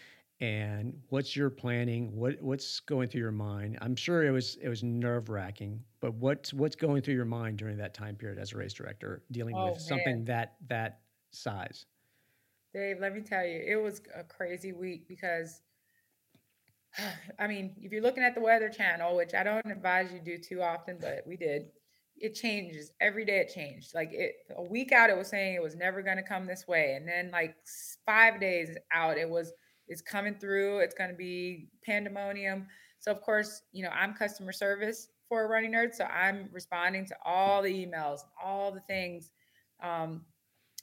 [0.41, 2.15] and what's your planning?
[2.15, 3.77] What what's going through your mind?
[3.81, 7.57] I'm sure it was it was nerve wracking but what's what's going through your mind
[7.57, 10.99] during that time period as a race director dealing oh, with something that that
[11.31, 11.87] size?
[12.73, 15.61] Dave let me tell you it was a crazy week because
[17.39, 20.37] i mean if you're looking at the weather channel which i don't advise you do
[20.37, 21.69] too often but we did
[22.17, 22.91] it changes.
[23.01, 23.93] Every day it changed.
[23.93, 26.67] Like it a week out it was saying it was never going to come this
[26.67, 27.55] way and then like
[28.05, 29.51] five days out it was
[29.87, 30.79] is coming through.
[30.79, 32.67] It's going to be pandemonium.
[32.99, 37.15] So of course, you know, I'm customer service for Running Nerd, so I'm responding to
[37.23, 39.31] all the emails, all the things.
[39.81, 40.25] Um,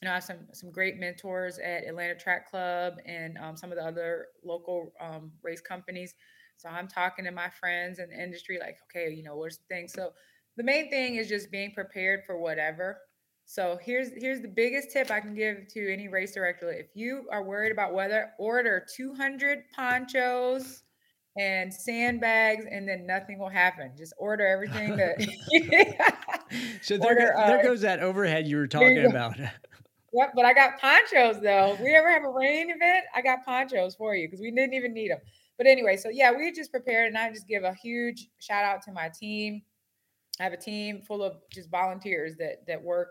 [0.01, 3.71] you know, I have some some great mentors at Atlanta Track Club and um, some
[3.71, 6.15] of the other local um, race companies.
[6.57, 9.65] So I'm talking to my friends in the industry, like, okay, you know, what's the
[9.69, 9.89] thing?
[9.89, 10.11] So
[10.57, 12.99] the main thing is just being prepared for whatever.
[13.45, 16.71] So here's here's the biggest tip I can give to any race director.
[16.71, 20.83] If you are worried about weather, order 200 ponchos
[21.39, 23.93] and sandbags, and then nothing will happen.
[23.97, 25.21] Just order everything that.
[26.83, 29.37] so there, order, there uh, goes that overhead you were talking about.
[30.15, 31.73] Yep, but I got ponchos though.
[31.73, 34.75] If we ever have a rain event, I got ponchos for you because we didn't
[34.75, 35.21] even need them.
[35.57, 38.83] But anyway, so yeah, we just prepared, and I just give a huge shout out
[38.83, 39.63] to my team.
[40.39, 43.09] I have a team full of just volunteers that that work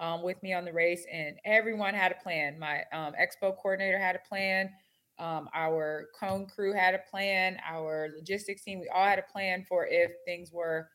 [0.00, 2.58] um, with me on the race, and everyone had a plan.
[2.58, 4.70] My um, expo coordinator had a plan.
[5.18, 7.58] Um, our cone crew had a plan.
[7.70, 10.88] Our logistics team, we all had a plan for if things were,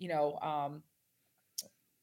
[0.00, 0.82] you know, um,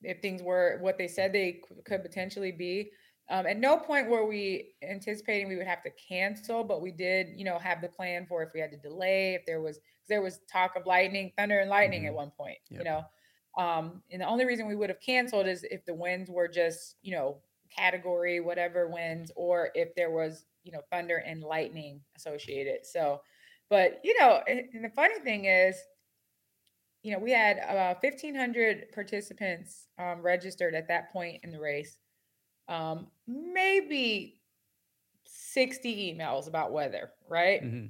[0.01, 2.89] if things were what they said they could potentially be.
[3.29, 7.29] Um, at no point were we anticipating we would have to cancel, but we did,
[7.35, 10.21] you know, have the plan for if we had to delay, if there was, there
[10.21, 12.09] was talk of lightning, thunder and lightning mm-hmm.
[12.09, 12.79] at one point, yep.
[12.79, 13.03] you know.
[13.57, 16.97] Um, and the only reason we would have canceled is if the winds were just,
[17.01, 17.37] you know,
[17.75, 22.85] category, whatever winds, or if there was, you know, thunder and lightning associated.
[22.85, 23.21] So,
[23.69, 25.77] but, you know, and the funny thing is,
[27.01, 31.97] you know, we had about 1,500 participants um, registered at that point in the race.
[32.67, 34.41] Um, maybe
[35.25, 37.63] 60 emails about weather, right?
[37.63, 37.85] Mm-hmm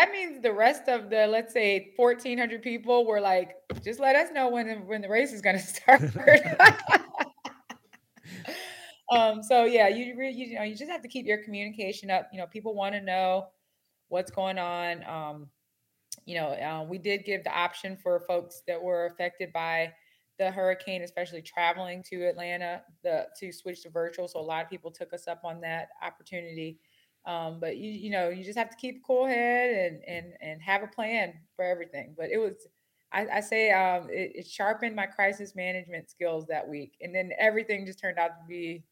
[0.00, 4.30] that means the rest of the let's say 1400 people were like just let us
[4.32, 6.02] know when when the race is going to start.
[9.12, 12.28] Um so yeah you really you know you just have to keep your communication up.
[12.32, 13.48] You know people want to know
[14.08, 15.04] what's going on.
[15.04, 15.48] Um
[16.26, 19.92] you know uh, we did give the option for folks that were affected by
[20.38, 24.28] the hurricane especially traveling to atlanta the to switch to virtual.
[24.28, 26.78] So a lot of people took us up on that opportunity
[27.26, 30.32] Um, but you you know you just have to keep a cool head and and
[30.40, 32.14] and have a plan for everything.
[32.16, 32.66] But it was
[33.12, 37.32] I, I say um, it, it, sharpened my crisis management skills that week, and then
[37.38, 38.84] everything just turned out to be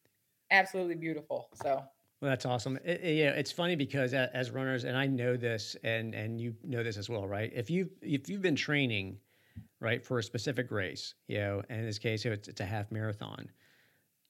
[0.50, 1.48] absolutely beautiful.
[1.54, 1.82] So.
[2.20, 2.78] Well, that's awesome.
[2.84, 6.54] It, it, yeah, it's funny because as runners, and I know this, and and you
[6.64, 7.52] know this as well, right?
[7.54, 9.18] If you if you've been training,
[9.80, 13.48] right, for a specific race, you know, in this case, it's, it's a half marathon,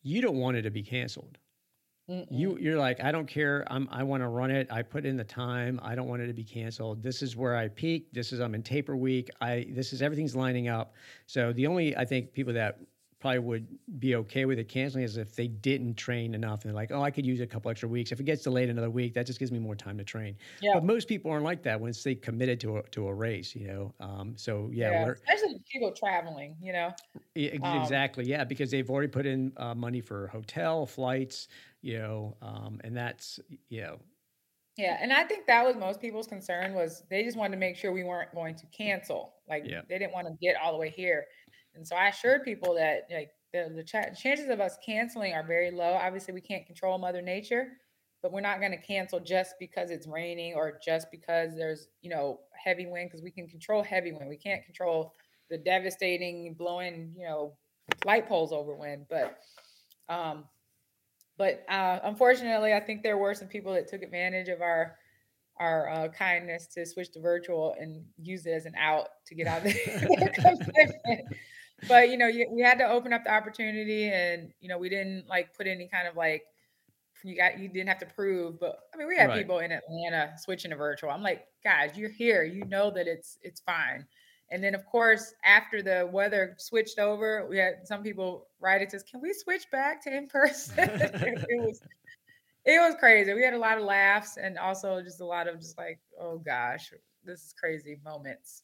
[0.02, 1.38] you don't want it to be canceled.
[2.08, 2.26] Mm-mm.
[2.30, 3.66] You you're like, I don't care.
[3.70, 4.68] I'm I want to run it.
[4.70, 5.78] I put in the time.
[5.82, 7.02] I don't want it to be canceled.
[7.02, 8.08] This is where I peak.
[8.12, 9.30] This is I'm in taper week.
[9.40, 10.94] I this is everything's lining up.
[11.26, 12.78] So the only I think people that
[13.20, 13.66] probably would
[13.98, 17.02] be okay with it canceling is if they didn't train enough and they're like, oh,
[17.02, 18.12] I could use a couple extra weeks.
[18.12, 20.36] If it gets delayed another week, that just gives me more time to train.
[20.60, 20.74] Yeah.
[20.74, 23.66] But most people aren't like that once they committed to a, to a race, you
[23.66, 23.94] know?
[23.98, 24.90] Um, so yeah.
[24.90, 26.94] yeah especially people traveling, you know?
[27.62, 28.24] Um, exactly.
[28.24, 28.44] Um, yeah.
[28.44, 31.48] Because they've already put in uh, money for hotel flights,
[31.82, 33.98] you know, um, and that's, you know,
[34.78, 37.76] yeah, and I think that was most people's concern was they just wanted to make
[37.76, 39.34] sure we weren't going to cancel.
[39.48, 39.80] Like yeah.
[39.88, 41.26] they didn't want to get all the way here.
[41.74, 45.44] And so I assured people that like the, the ch- chances of us canceling are
[45.44, 45.94] very low.
[45.94, 47.72] Obviously, we can't control Mother Nature,
[48.22, 52.10] but we're not going to cancel just because it's raining or just because there's you
[52.10, 54.28] know heavy wind because we can control heavy wind.
[54.28, 55.12] We can't control
[55.50, 57.56] the devastating blowing you know
[58.04, 59.38] light poles over wind, but
[60.08, 60.44] um,
[61.38, 64.96] but uh, unfortunately, I think there were some people that took advantage of our
[65.60, 69.46] our uh, kindness to switch to virtual and use it as an out to get
[69.46, 71.22] out of the
[71.88, 74.88] but you know, you, we had to open up the opportunity, and you know, we
[74.88, 76.42] didn't like put any kind of like
[77.24, 78.58] you got you didn't have to prove.
[78.58, 79.38] But I mean, we had right.
[79.38, 81.10] people in Atlanta switching to virtual.
[81.10, 82.44] I'm like, guys, you're here.
[82.44, 84.06] You know that it's it's fine.
[84.50, 88.90] And then, of course, after the weather switched over, we had some people write it
[88.90, 91.82] says, "Can we switch back to in person?" it was
[92.64, 93.34] it was crazy.
[93.34, 96.38] We had a lot of laughs and also just a lot of just like, "Oh
[96.38, 96.92] gosh,
[97.24, 98.62] this is crazy" moments.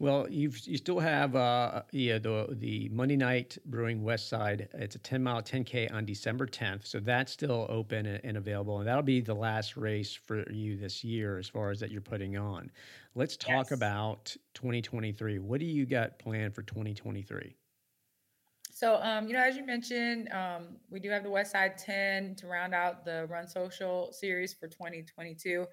[0.00, 4.68] Well, you you still have uh, yeah the the Monday night Brewing West Side.
[4.74, 8.78] It's a ten mile 10k on December 10th, so that's still open and, and, available,
[8.78, 12.00] and that'll be the last race for you this year as far as that you're
[12.00, 12.70] putting on.
[13.16, 13.72] Let's talk yes.
[13.72, 15.40] about 2023.
[15.40, 17.56] What do you got planned for 2023?
[18.78, 22.36] So, um, you know, as you mentioned, um, we do have the West Side 10
[22.36, 25.66] to round out the Run Social series for 2022.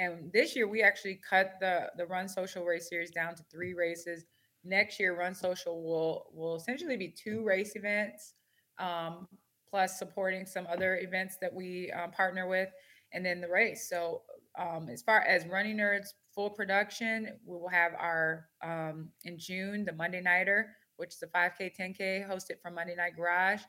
[0.00, 3.74] And this year we actually cut the the Run Social race series down to three
[3.74, 4.24] races.
[4.64, 8.32] Next year, Run Social will will essentially be two race events,
[8.78, 9.28] um,
[9.68, 12.70] plus supporting some other events that we um, partner with,
[13.12, 13.90] and then the race.
[13.90, 14.22] So
[14.58, 19.84] um, as far as Running Nerds full production, we will have our um, in June
[19.84, 23.60] the Monday Nighter, which is a 5K, 10K hosted from Monday Night Garage.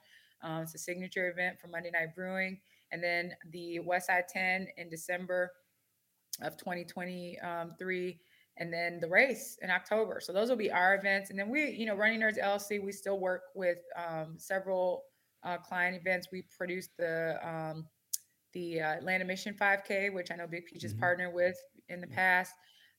[0.44, 2.58] Um, it's a signature event for Monday Night Brewing,
[2.94, 5.52] and then the West Side 10 in December
[6.42, 8.20] of 2023
[8.58, 10.20] and then the race in October.
[10.22, 11.30] So those will be our events.
[11.30, 15.04] And then we, you know, Running Nerds LLC, we still work with um, several
[15.44, 16.28] uh, client events.
[16.32, 17.88] We produce the um,
[18.54, 21.00] the uh, Atlanta Mission 5K, which I know Big Peach has mm-hmm.
[21.00, 21.56] partnered with
[21.88, 22.54] in the past.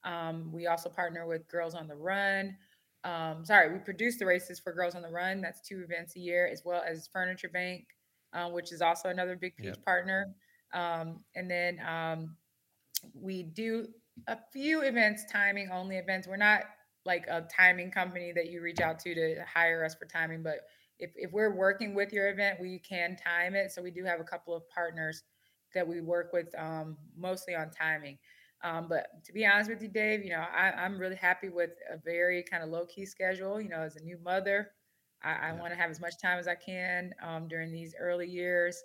[0.05, 2.57] Um, we also partner with Girls on the Run.
[3.05, 5.41] Um, sorry, we produce the races for Girls on the Run.
[5.41, 7.85] That's two events a year, as well as Furniture Bank,
[8.33, 9.85] uh, which is also another Big Peach yep.
[9.85, 10.35] partner.
[10.72, 12.37] Um, and then um,
[13.15, 13.87] we do
[14.27, 16.29] a few events, timing only events.
[16.29, 16.63] We're not
[17.05, 20.61] like a timing company that you reach out to to hire us for timing, but
[20.99, 23.73] if, if we're working with your event, we can time it.
[23.73, 25.25] So we do have a couple of partners
[25.75, 28.19] that we work with um, mostly on timing.
[28.63, 31.71] Um, but to be honest with you, Dave, you know, I, am really happy with
[31.91, 33.61] a very kind of low key schedule.
[33.61, 34.71] You know, as a new mother,
[35.25, 35.61] I, I yeah.
[35.61, 38.81] want to have as much time as I can um, during these early years.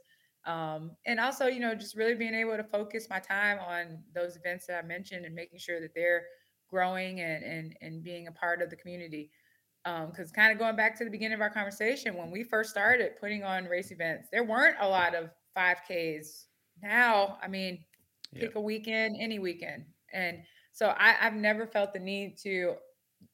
[0.47, 4.37] Um, and also, you know, just really being able to focus my time on those
[4.37, 6.23] events that I mentioned and making sure that they're
[6.69, 9.29] growing and and and being a part of the community.
[9.83, 12.69] Because um, kind of going back to the beginning of our conversation, when we first
[12.69, 16.45] started putting on race events, there weren't a lot of 5Ks.
[16.81, 17.85] Now, I mean,
[18.35, 19.85] pick a weekend, any weekend.
[20.13, 20.39] And
[20.73, 22.75] so I, I've never felt the need to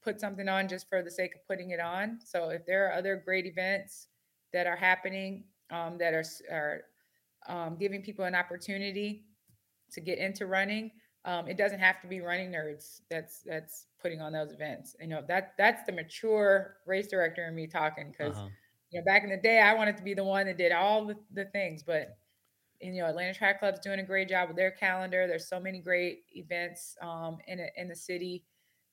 [0.03, 2.19] put something on just for the sake of putting it on.
[2.23, 4.07] So if there are other great events
[4.51, 6.81] that are happening um, that are, are
[7.47, 9.25] um, giving people an opportunity
[9.91, 10.91] to get into running.
[11.25, 14.95] Um, it doesn't have to be running nerds that's that's putting on those events.
[14.99, 18.49] You know that that's the mature race director in me talking because uh-huh.
[18.91, 21.05] you know back in the day I wanted to be the one that did all
[21.05, 22.17] the, the things, but
[22.81, 25.25] you know Atlanta Track Club's doing a great job with their calendar.
[25.27, 28.43] There's so many great events um, in a, in the city,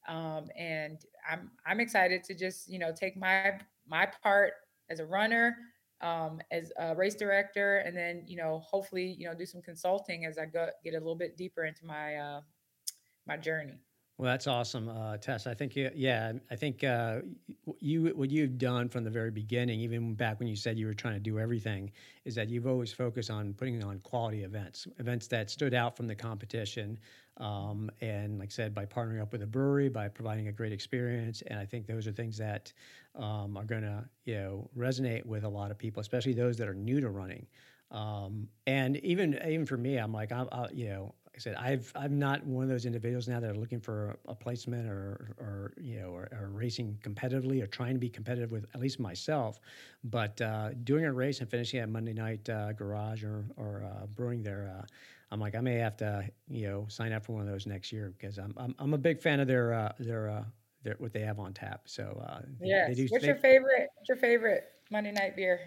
[0.09, 0.99] um, and
[1.29, 4.53] I'm I'm excited to just you know take my my part
[4.89, 5.57] as a runner
[6.03, 10.25] um, as a race director, and then you know hopefully you know do some consulting
[10.25, 12.41] as I go get a little bit deeper into my uh,
[13.27, 13.81] my journey.
[14.21, 15.47] Well, that's awesome, uh, Tes.
[15.47, 17.21] I think, yeah, I think uh,
[17.79, 20.93] you what you've done from the very beginning, even back when you said you were
[20.93, 21.91] trying to do everything,
[22.27, 26.07] is that you've always focused on putting on quality events, events that stood out from
[26.07, 26.99] the competition.
[27.39, 30.75] Um, and like I said, by partnering up with a brewery, by providing a great
[30.75, 32.75] experience, and I think those are things that
[33.15, 36.69] um, are going to, you know, resonate with a lot of people, especially those that
[36.69, 37.47] are new to running.
[37.91, 41.93] Um, and even even for me, I'm like, I, I, you know, I said, I've
[41.97, 45.35] I'm not one of those individuals now that are looking for a, a placement or
[45.39, 49.01] or you know or, or, racing competitively or trying to be competitive with at least
[49.01, 49.59] myself.
[50.05, 54.07] But uh, doing a race and finishing at Monday Night uh, Garage or or uh,
[54.07, 54.85] brewing there, uh,
[55.31, 57.91] I'm like I may have to you know sign up for one of those next
[57.91, 60.45] year because I'm I'm, I'm a big fan of their uh, their uh,
[60.83, 61.83] their what they have on tap.
[61.87, 62.23] So
[62.61, 63.89] yeah, what's they, your favorite?
[63.97, 65.61] What's your favorite Monday night beer?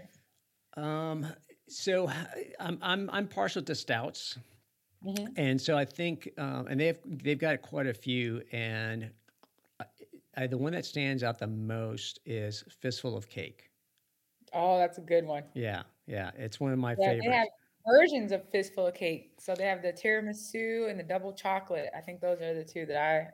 [0.78, 1.26] Um,
[1.68, 2.12] so
[2.60, 4.38] I'm I'm I'm partial to stouts.
[5.06, 5.34] Mm-hmm.
[5.36, 9.10] And so I think, um, and they've they've got quite a few, and
[9.80, 9.86] I,
[10.38, 13.70] I, the one that stands out the most is Fistful of Cake.
[14.54, 15.44] Oh, that's a good one.
[15.54, 17.28] Yeah, yeah, it's one of my yeah, favorites.
[17.28, 17.48] They have
[17.86, 19.32] versions of Fistful of Cake.
[19.40, 21.90] So they have the tiramisu and the double chocolate.
[21.96, 23.28] I think those are the two that I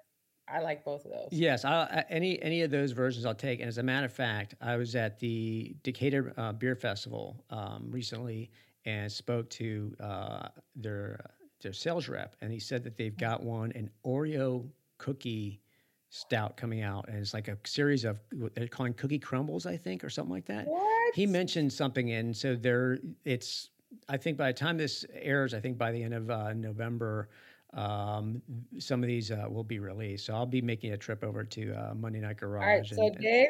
[0.52, 1.28] I like both of those.
[1.32, 3.60] Yes, I, any any of those versions I'll take.
[3.60, 7.88] And as a matter of fact, I was at the Decatur uh, Beer Festival um,
[7.90, 8.50] recently
[8.86, 11.20] and spoke to uh, their
[11.62, 15.62] their sales rep, and he said that they've got one an Oreo cookie
[16.10, 19.78] stout coming out, and it's like a series of what they're calling cookie crumbles, I
[19.78, 20.68] think, or something like that.
[20.68, 21.16] What?
[21.16, 23.70] He mentioned something, and so there, it's.
[24.08, 27.30] I think by the time this airs, I think by the end of uh, November,
[27.74, 28.42] um,
[28.78, 30.28] some of these uh, will be released.
[30.28, 32.64] So I'll be making a trip over to uh, Monday Night Garage.
[32.64, 33.48] All right, so and, Dave,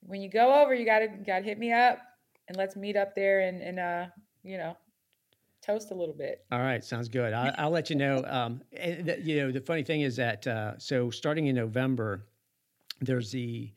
[0.00, 1.98] when you go over, you gotta gotta hit me up,
[2.48, 4.06] and let's meet up there and and uh,
[4.42, 4.76] you know
[5.62, 6.44] toast a little bit.
[6.50, 7.32] All right, sounds good.
[7.32, 8.24] I, will let you know.
[8.30, 12.26] Um, you know, the funny thing is that uh, so starting in November,
[13.00, 13.72] there's the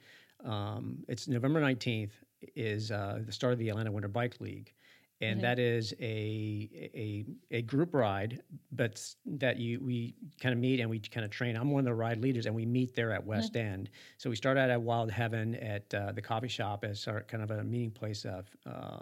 [0.46, 2.14] um, it's November nineteenth
[2.56, 4.74] is uh, the start of the Atlanta Winter Bike League,
[5.22, 5.42] and mm-hmm.
[5.42, 10.90] that is a a a group ride, but that you we kind of meet and
[10.90, 11.56] we kind of train.
[11.56, 13.68] I'm one of the ride leaders, and we meet there at West mm-hmm.
[13.74, 13.90] End.
[14.18, 17.44] So we start out at Wild Heaven at uh, the coffee shop as our kind
[17.44, 18.48] of a meeting place of.
[18.66, 19.00] Uh,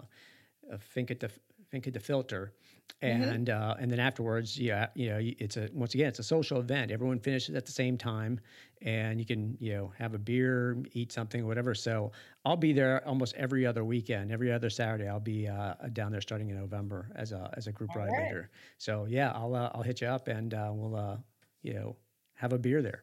[0.94, 1.30] think at the
[1.72, 2.52] think at the filter
[3.00, 3.70] and mm-hmm.
[3.70, 6.92] uh, and then afterwards, yeah, you know, it's a once again, it's a social event.
[6.92, 8.38] Everyone finishes at the same time,
[8.82, 11.74] and you can you know have a beer, eat something, whatever.
[11.74, 12.12] So
[12.44, 15.08] I'll be there almost every other weekend, every other Saturday.
[15.08, 18.10] I'll be uh, down there starting in November as a as a group All ride
[18.12, 18.26] right.
[18.26, 18.50] leader.
[18.78, 21.16] So yeah, I'll uh, I'll hit you up and uh, we'll uh,
[21.62, 21.96] you know
[22.34, 23.02] have a beer there.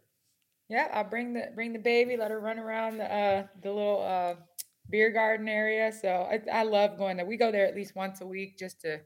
[0.69, 4.37] Yeah, I'll bring the bring the baby, let her run around the uh, the little
[4.89, 5.91] beer garden area.
[5.91, 7.25] So I, I love going there.
[7.25, 8.99] We go there at least once a week just to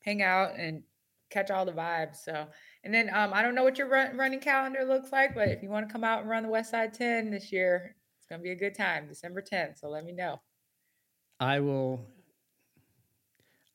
[0.00, 0.82] hang out and
[1.30, 2.16] catch all the vibes.
[2.16, 2.46] So,
[2.84, 5.62] and then um, I don't know what your run, running calendar looks like, but if
[5.62, 8.40] you want to come out and run the West Side 10 this year, it's going
[8.40, 9.80] to be a good time, December 10th.
[9.80, 10.40] So let me know.
[11.40, 12.06] I will.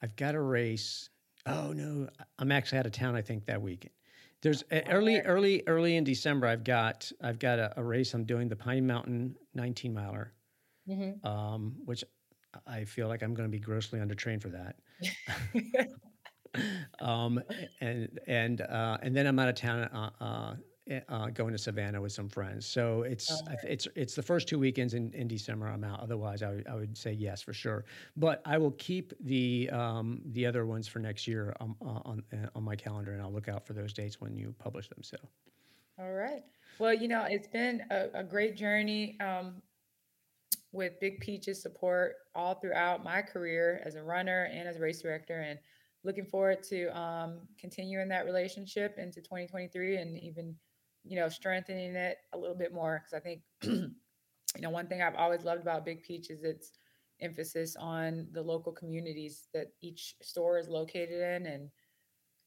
[0.02, 1.10] I've got a race.
[1.46, 2.10] Oh no,
[2.40, 3.16] I'm actually out of town.
[3.16, 3.94] I think that weekend.
[4.42, 6.48] There's early, early, early in December.
[6.48, 8.14] I've got I've got a, a race.
[8.14, 10.34] I'm doing the Pine Mountain 19 miler,
[10.88, 11.26] mm-hmm.
[11.28, 12.04] um, which
[12.68, 14.76] I feel like I'm going to be grossly undertrained for that.
[17.02, 17.42] um,
[17.82, 19.84] and and uh, and then I'm out of town.
[19.84, 20.56] Uh, uh,
[21.08, 24.60] uh, going to Savannah with some friends, so it's oh, it's it's the first two
[24.60, 26.02] weekends in, in December I'm out.
[26.02, 27.86] Otherwise, I, w- I would say yes for sure.
[28.18, 32.22] But I will keep the um, the other ones for next year um, uh, on
[32.34, 35.02] on, on my calendar, and I'll look out for those dates when you publish them.
[35.04, 35.16] So,
[35.98, 36.44] all right.
[36.80, 39.62] Well, you know, it's been a, a great journey um,
[40.74, 45.02] with Big Peach's support all throughout my career as a runner and as a race
[45.02, 45.58] director, and
[46.04, 50.54] looking forward to um, continuing that relationship into 2023 and even
[51.06, 53.02] you know strengthening it a little bit more.
[53.02, 56.72] Because i think you know one thing i've always loved about big peach is its
[57.22, 61.70] emphasis on the local communities that each store is located in and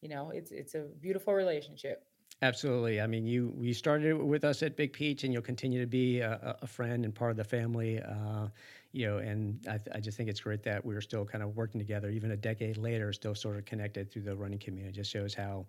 [0.02, 2.04] you know it's it's a beautiful relationship
[2.42, 3.00] Absolutely.
[3.00, 6.20] I mean, you you started with us at Big Peach, and you'll continue to be
[6.20, 7.98] a, a friend and part of the family.
[8.02, 8.48] Uh,
[8.92, 11.78] you know, and I, I, just think it's great that we're still kind of working
[11.80, 14.88] together, even a decade later, still sort of connected through the running community.
[14.90, 15.66] It just shows how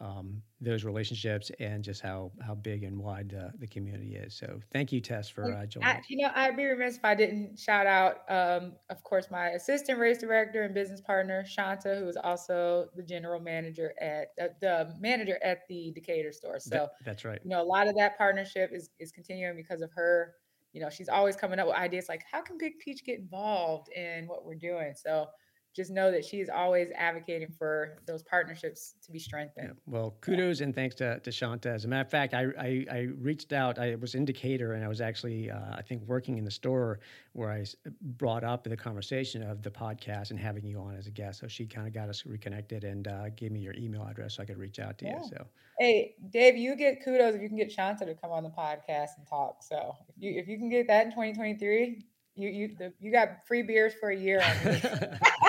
[0.00, 4.34] um, those relationships and just how how big and wide uh, the community is.
[4.34, 5.88] So thank you, Tes, for uh, joining.
[5.88, 9.48] I, you know, I'd be remiss if I didn't shout out, um, of course, my
[9.48, 14.48] assistant race director and business partner, Shanta, who is also the general manager at uh,
[14.60, 16.60] the manager at the Decatur store.
[16.60, 17.40] So that, that's right.
[17.42, 20.34] You know, a lot of that partnership is is continuing because of her
[20.72, 23.88] you know, she's always coming up with ideas like, how can Big Peach get involved
[23.92, 24.94] in what we're doing?
[24.94, 25.26] So
[25.74, 29.68] just know that she's always advocating for those partnerships to be strengthened.
[29.68, 29.74] Yeah.
[29.86, 31.70] Well, kudos and thanks to, to Shanta.
[31.70, 33.78] As a matter of fact, I, I, I reached out.
[33.78, 36.98] I was in Decatur and I was actually, uh, I think, working in the store
[37.34, 37.64] where I
[38.02, 41.40] brought up the conversation of the podcast and having you on as a guest.
[41.40, 44.42] So she kind of got us reconnected and uh, gave me your email address so
[44.42, 45.18] I could reach out to yeah.
[45.18, 45.28] you.
[45.28, 45.46] So,
[45.78, 49.18] hey, Dave, you get kudos if you can get Shanta to come on the podcast
[49.18, 49.62] and talk.
[49.62, 52.04] So if you if you can get that in 2023,
[52.34, 54.42] you you the, you got free beers for a year.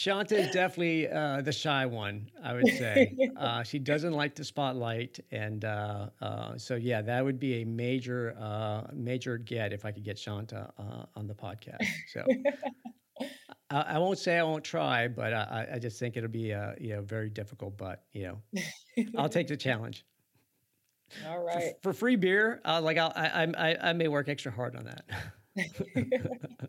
[0.00, 3.14] Shanta is definitely uh, the shy one, I would say.
[3.36, 7.64] Uh, she doesn't like the spotlight, and uh, uh so yeah, that would be a
[7.64, 11.86] major, uh, major get if I could get Shanta uh, on the podcast.
[12.12, 12.24] So
[13.70, 16.94] I, I, won't say I won't try, but I, I just think it'll be you
[16.94, 17.78] know very difficult.
[17.78, 20.04] But you know, I'll take the challenge.
[21.28, 21.74] All right.
[21.82, 25.04] For, for free beer, like I'll, I, I I may work extra hard on that.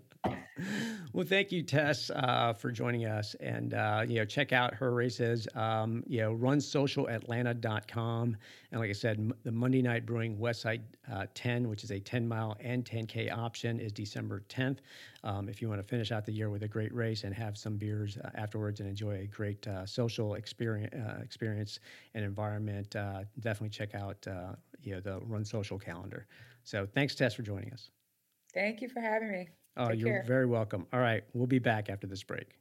[1.13, 3.36] well, thank you, Tes, uh, for joining us.
[3.39, 8.38] And, uh, you know, check out her races, um, you know, runsocialatlanta.com.
[8.71, 11.99] And like I said, m- the Monday Night Brewing Westside uh, 10, which is a
[11.99, 14.79] 10 mile and 10K option, is December 10th.
[15.23, 17.57] Um, if you want to finish out the year with a great race and have
[17.57, 21.79] some beers uh, afterwards and enjoy a great uh, social experience, uh, experience
[22.15, 22.95] and environment,
[23.39, 24.25] definitely check out,
[24.82, 26.25] you know, the Run Social calendar.
[26.63, 27.89] So thanks, Tes, for joining us.
[28.54, 29.49] Thank you for having me.
[29.78, 30.24] Oh, Take you're care.
[30.26, 30.86] very welcome.
[30.91, 32.58] All right, we'll be back after this break.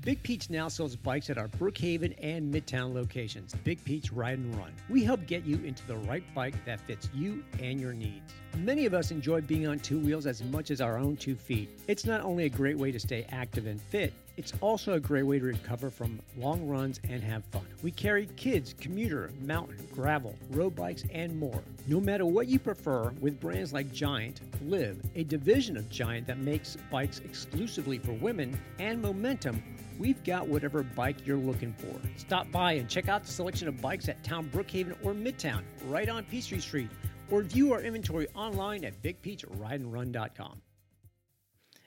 [0.00, 3.52] Big Peach now sells bikes at our Brookhaven and Midtown locations.
[3.64, 4.72] Big Peach Ride and Run.
[4.88, 8.32] We help get you into the right bike that fits you and your needs.
[8.58, 11.68] Many of us enjoy being on two wheels as much as our own two feet.
[11.88, 15.24] It's not only a great way to stay active and fit, it's also a great
[15.24, 17.66] way to recover from long runs and have fun.
[17.82, 21.60] We carry kids, commuter, mountain, gravel, road bikes, and more.
[21.88, 26.38] No matter what you prefer, with brands like Giant, Liv, a division of Giant that
[26.38, 29.60] makes bikes exclusively for women, and Momentum,
[29.98, 32.00] we've got whatever bike you're looking for.
[32.16, 36.08] Stop by and check out the selection of bikes at Town Brookhaven or Midtown, right
[36.08, 36.90] on Peachtree Street,
[37.28, 40.62] or view our inventory online at bigpeachrideandrun.com.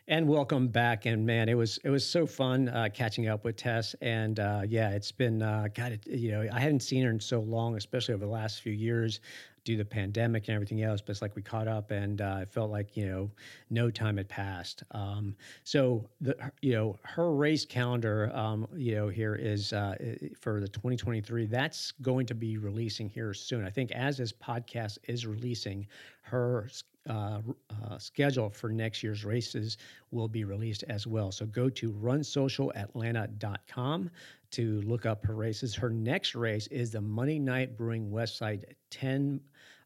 [0.08, 1.06] And welcome back.
[1.06, 3.94] And man, it was it was so fun uh, catching up with Tes.
[4.02, 7.20] And uh, yeah, it's been uh, God, it, you know, I hadn't seen her in
[7.20, 9.20] so long, especially over the last few years
[9.64, 11.02] due to the pandemic and everything else.
[11.02, 13.30] But it's like we caught up, and uh, it felt like you know
[13.70, 14.84] no time had passed.
[14.92, 19.96] Um, so the you know her race calendar, um, you know, here is uh,
[20.40, 21.46] for the 2023.
[21.46, 23.66] That's going to be releasing here soon.
[23.66, 25.86] I think as this podcast is releasing,
[26.24, 26.68] her
[27.10, 27.40] uh,
[27.70, 29.78] uh, schedule for next year's races
[30.12, 31.32] will be released as well.
[31.32, 34.12] So go to runsocialatlanta.com
[34.52, 35.74] to look up her races.
[35.74, 39.40] Her next race is the Monday Night Brewing Westside 10,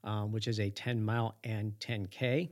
[0.04, 2.50] um, which is a 10 mile and 10K.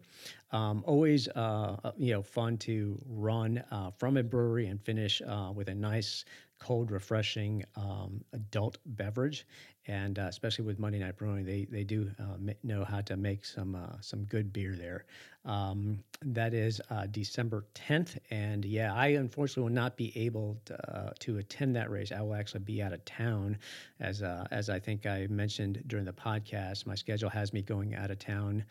[0.54, 5.22] Um, always, uh, uh, you know, fun to run uh, from a brewery and finish
[5.28, 6.26] uh, with a nice,
[6.60, 9.46] cold, refreshing um, adult beverage
[9.88, 13.44] and uh, especially with Monday Night Brewing, they they do uh, know how to make
[13.44, 15.06] some some good beer there.
[15.46, 16.80] Um, that is
[17.12, 22.14] December 10th, and yeah, I unfortunately will not be able to, to attend that race.
[22.14, 23.58] I will actually be out of town,
[24.00, 26.86] as as I think I mentioned during the podcast.
[26.86, 28.64] My schedule has me going out of town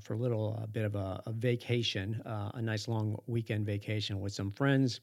[0.00, 4.32] for a little bit of a, a vacation, uh, a nice long weekend vacation with
[4.32, 5.00] some friends,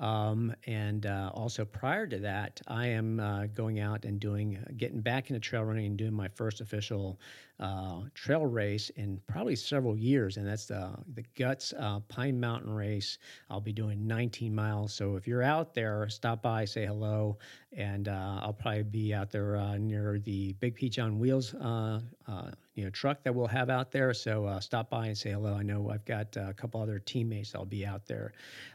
[0.00, 5.40] um, and also prior to that, I am going out and doing getting back into
[5.40, 7.18] trail running and doing my first official
[7.58, 12.70] uh, trail race in probably several years, and that's the the Guts uh, Pine Mountain
[12.70, 13.18] Race.
[13.48, 14.92] I'll be doing 19 miles.
[14.92, 17.38] So if you're out there, stop by, say hello,
[17.72, 21.54] and uh, I'll probably be out there uh, near the Big Peach on Wheels.
[21.54, 24.12] Uh, uh, you know, truck that we'll have out there.
[24.12, 25.54] So stop by and say hello.
[25.54, 28.34] I know I've got a couple other teammates that'll be out there.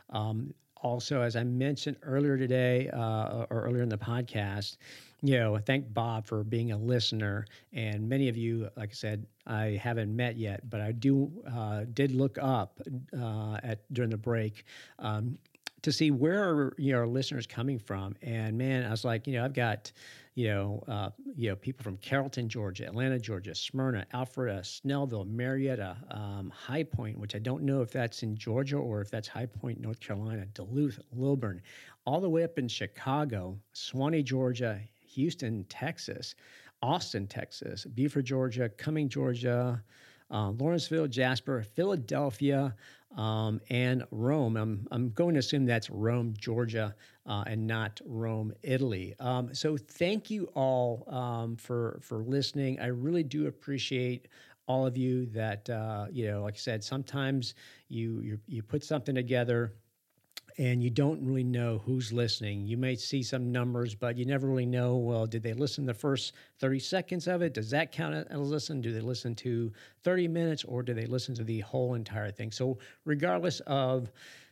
[0.10, 4.78] Um, also, as I mentioned earlier today uh, or earlier in the podcast,
[5.22, 7.46] you know, thank Bob for being a listener.
[7.74, 11.86] And many of you, like I said, I haven't met yet, but I do uh,
[11.94, 12.80] did look up
[13.18, 14.64] uh, at during the break.
[15.00, 15.38] Um,
[15.84, 19.28] to see where are you know, our listeners coming from, and man, I was like,
[19.28, 19.92] you know, I've got,
[20.36, 25.98] you know, uh, you know, people from Carrollton, Georgia, Atlanta, Georgia, Smyrna, Alpharetta, Snellville, Marietta,
[26.12, 29.48] um, High Point, which I don't know if that's in Georgia or if that's High
[29.48, 31.62] Point, North Carolina, Duluth, Lilburn,
[32.06, 34.80] all the way up in Chicago, Suwanee, Georgia,
[35.14, 36.36] Houston, Texas,
[36.82, 39.84] Austin, Texas, Buford, Georgia, Cumming, Georgia,
[40.32, 42.74] uh, Lawrenceville, Jasper, Philadelphia,
[43.18, 44.56] um, and Rome.
[44.58, 49.16] I'm, I'm going to assume that's Rome, Georgia, uh, and not Rome, Italy.
[49.20, 52.80] Um, so thank you all um, for for listening.
[52.80, 54.28] I really do appreciate
[54.68, 57.56] all of you that uh, you know, like I said, sometimes
[57.90, 59.74] you you, you put something together
[60.58, 62.66] and you don't really know who's listening.
[62.66, 64.98] You may see some numbers, but you never really know.
[64.98, 67.54] Well, did they listen the first 30 seconds of it?
[67.54, 68.82] Does that count as a listen?
[68.82, 69.72] Do they listen to
[70.04, 72.52] 30 minutes or do they listen to the whole entire thing?
[72.52, 74.12] So, regardless of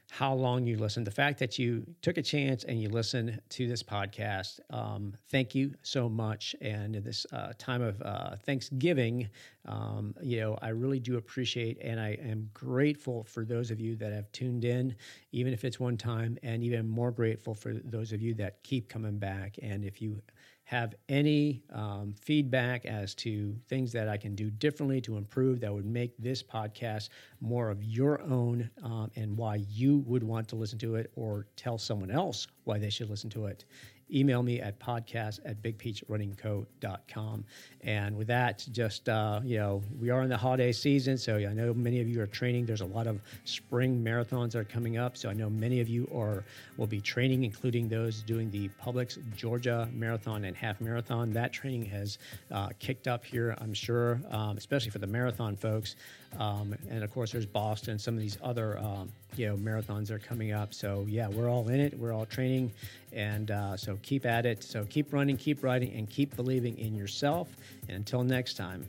[0.10, 1.06] how long you listened.
[1.06, 5.54] The fact that you took a chance and you listened to this podcast, um, thank
[5.54, 6.56] you so much.
[6.62, 9.30] And in this uh, time of uh, Thanksgiving,
[9.68, 13.96] um, you know, I really do appreciate and I am grateful for those of you
[13.98, 14.96] that have tuned in,
[15.32, 18.90] even if it's one time, and even more grateful for those of you that keep
[18.90, 19.58] coming back.
[19.62, 20.22] And if you
[20.70, 25.74] have any um, feedback as to things that I can do differently to improve that
[25.74, 27.10] would make this podcast
[27.42, 31.48] more of your own um, and why you would want to listen to it or
[31.56, 33.66] tell someone else why they should listen to it,
[34.14, 37.46] email me at podcast at bigpeachrunningco.com.
[37.82, 41.18] And with that, just, uh, you know, we are in the holiday season.
[41.18, 42.66] So I know many of you are training.
[42.66, 45.16] There's a lot of spring marathons that are coming up.
[45.18, 46.44] So I know many of you are
[46.78, 51.32] will be training, including those doing the Publix Georgia Marathon and Half Marathon.
[51.34, 52.18] That training has
[52.52, 55.96] uh, kicked up here, I'm sure, um, especially for the marathon folks.
[56.38, 60.20] Um, and of course, there's Boston, some of these other um, you know marathons are
[60.20, 60.74] coming up.
[60.74, 61.98] So yeah, we're all in it.
[61.98, 62.74] We're all training,
[63.14, 64.64] and uh, so keep at it.
[64.64, 67.48] So keep running, keep riding, and keep believing in yourself.
[67.88, 68.86] And until next time,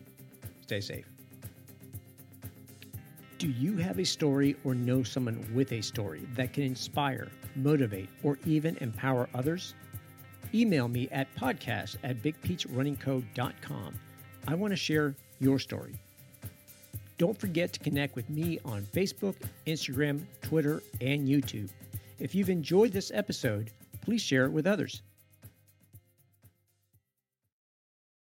[0.61, 1.07] stay safe.
[3.39, 8.09] Do you have a story or know someone with a story that can inspire, motivate,
[8.25, 9.75] or even empower others?
[10.53, 13.95] Email me at podcast at bigpeachrunningco.com.
[14.49, 16.01] I want to share your story.
[17.21, 19.35] Don't forget to connect with me on Facebook,
[19.67, 21.69] Instagram, Twitter, and YouTube.
[22.19, 25.03] If you've enjoyed this episode, please share it with others.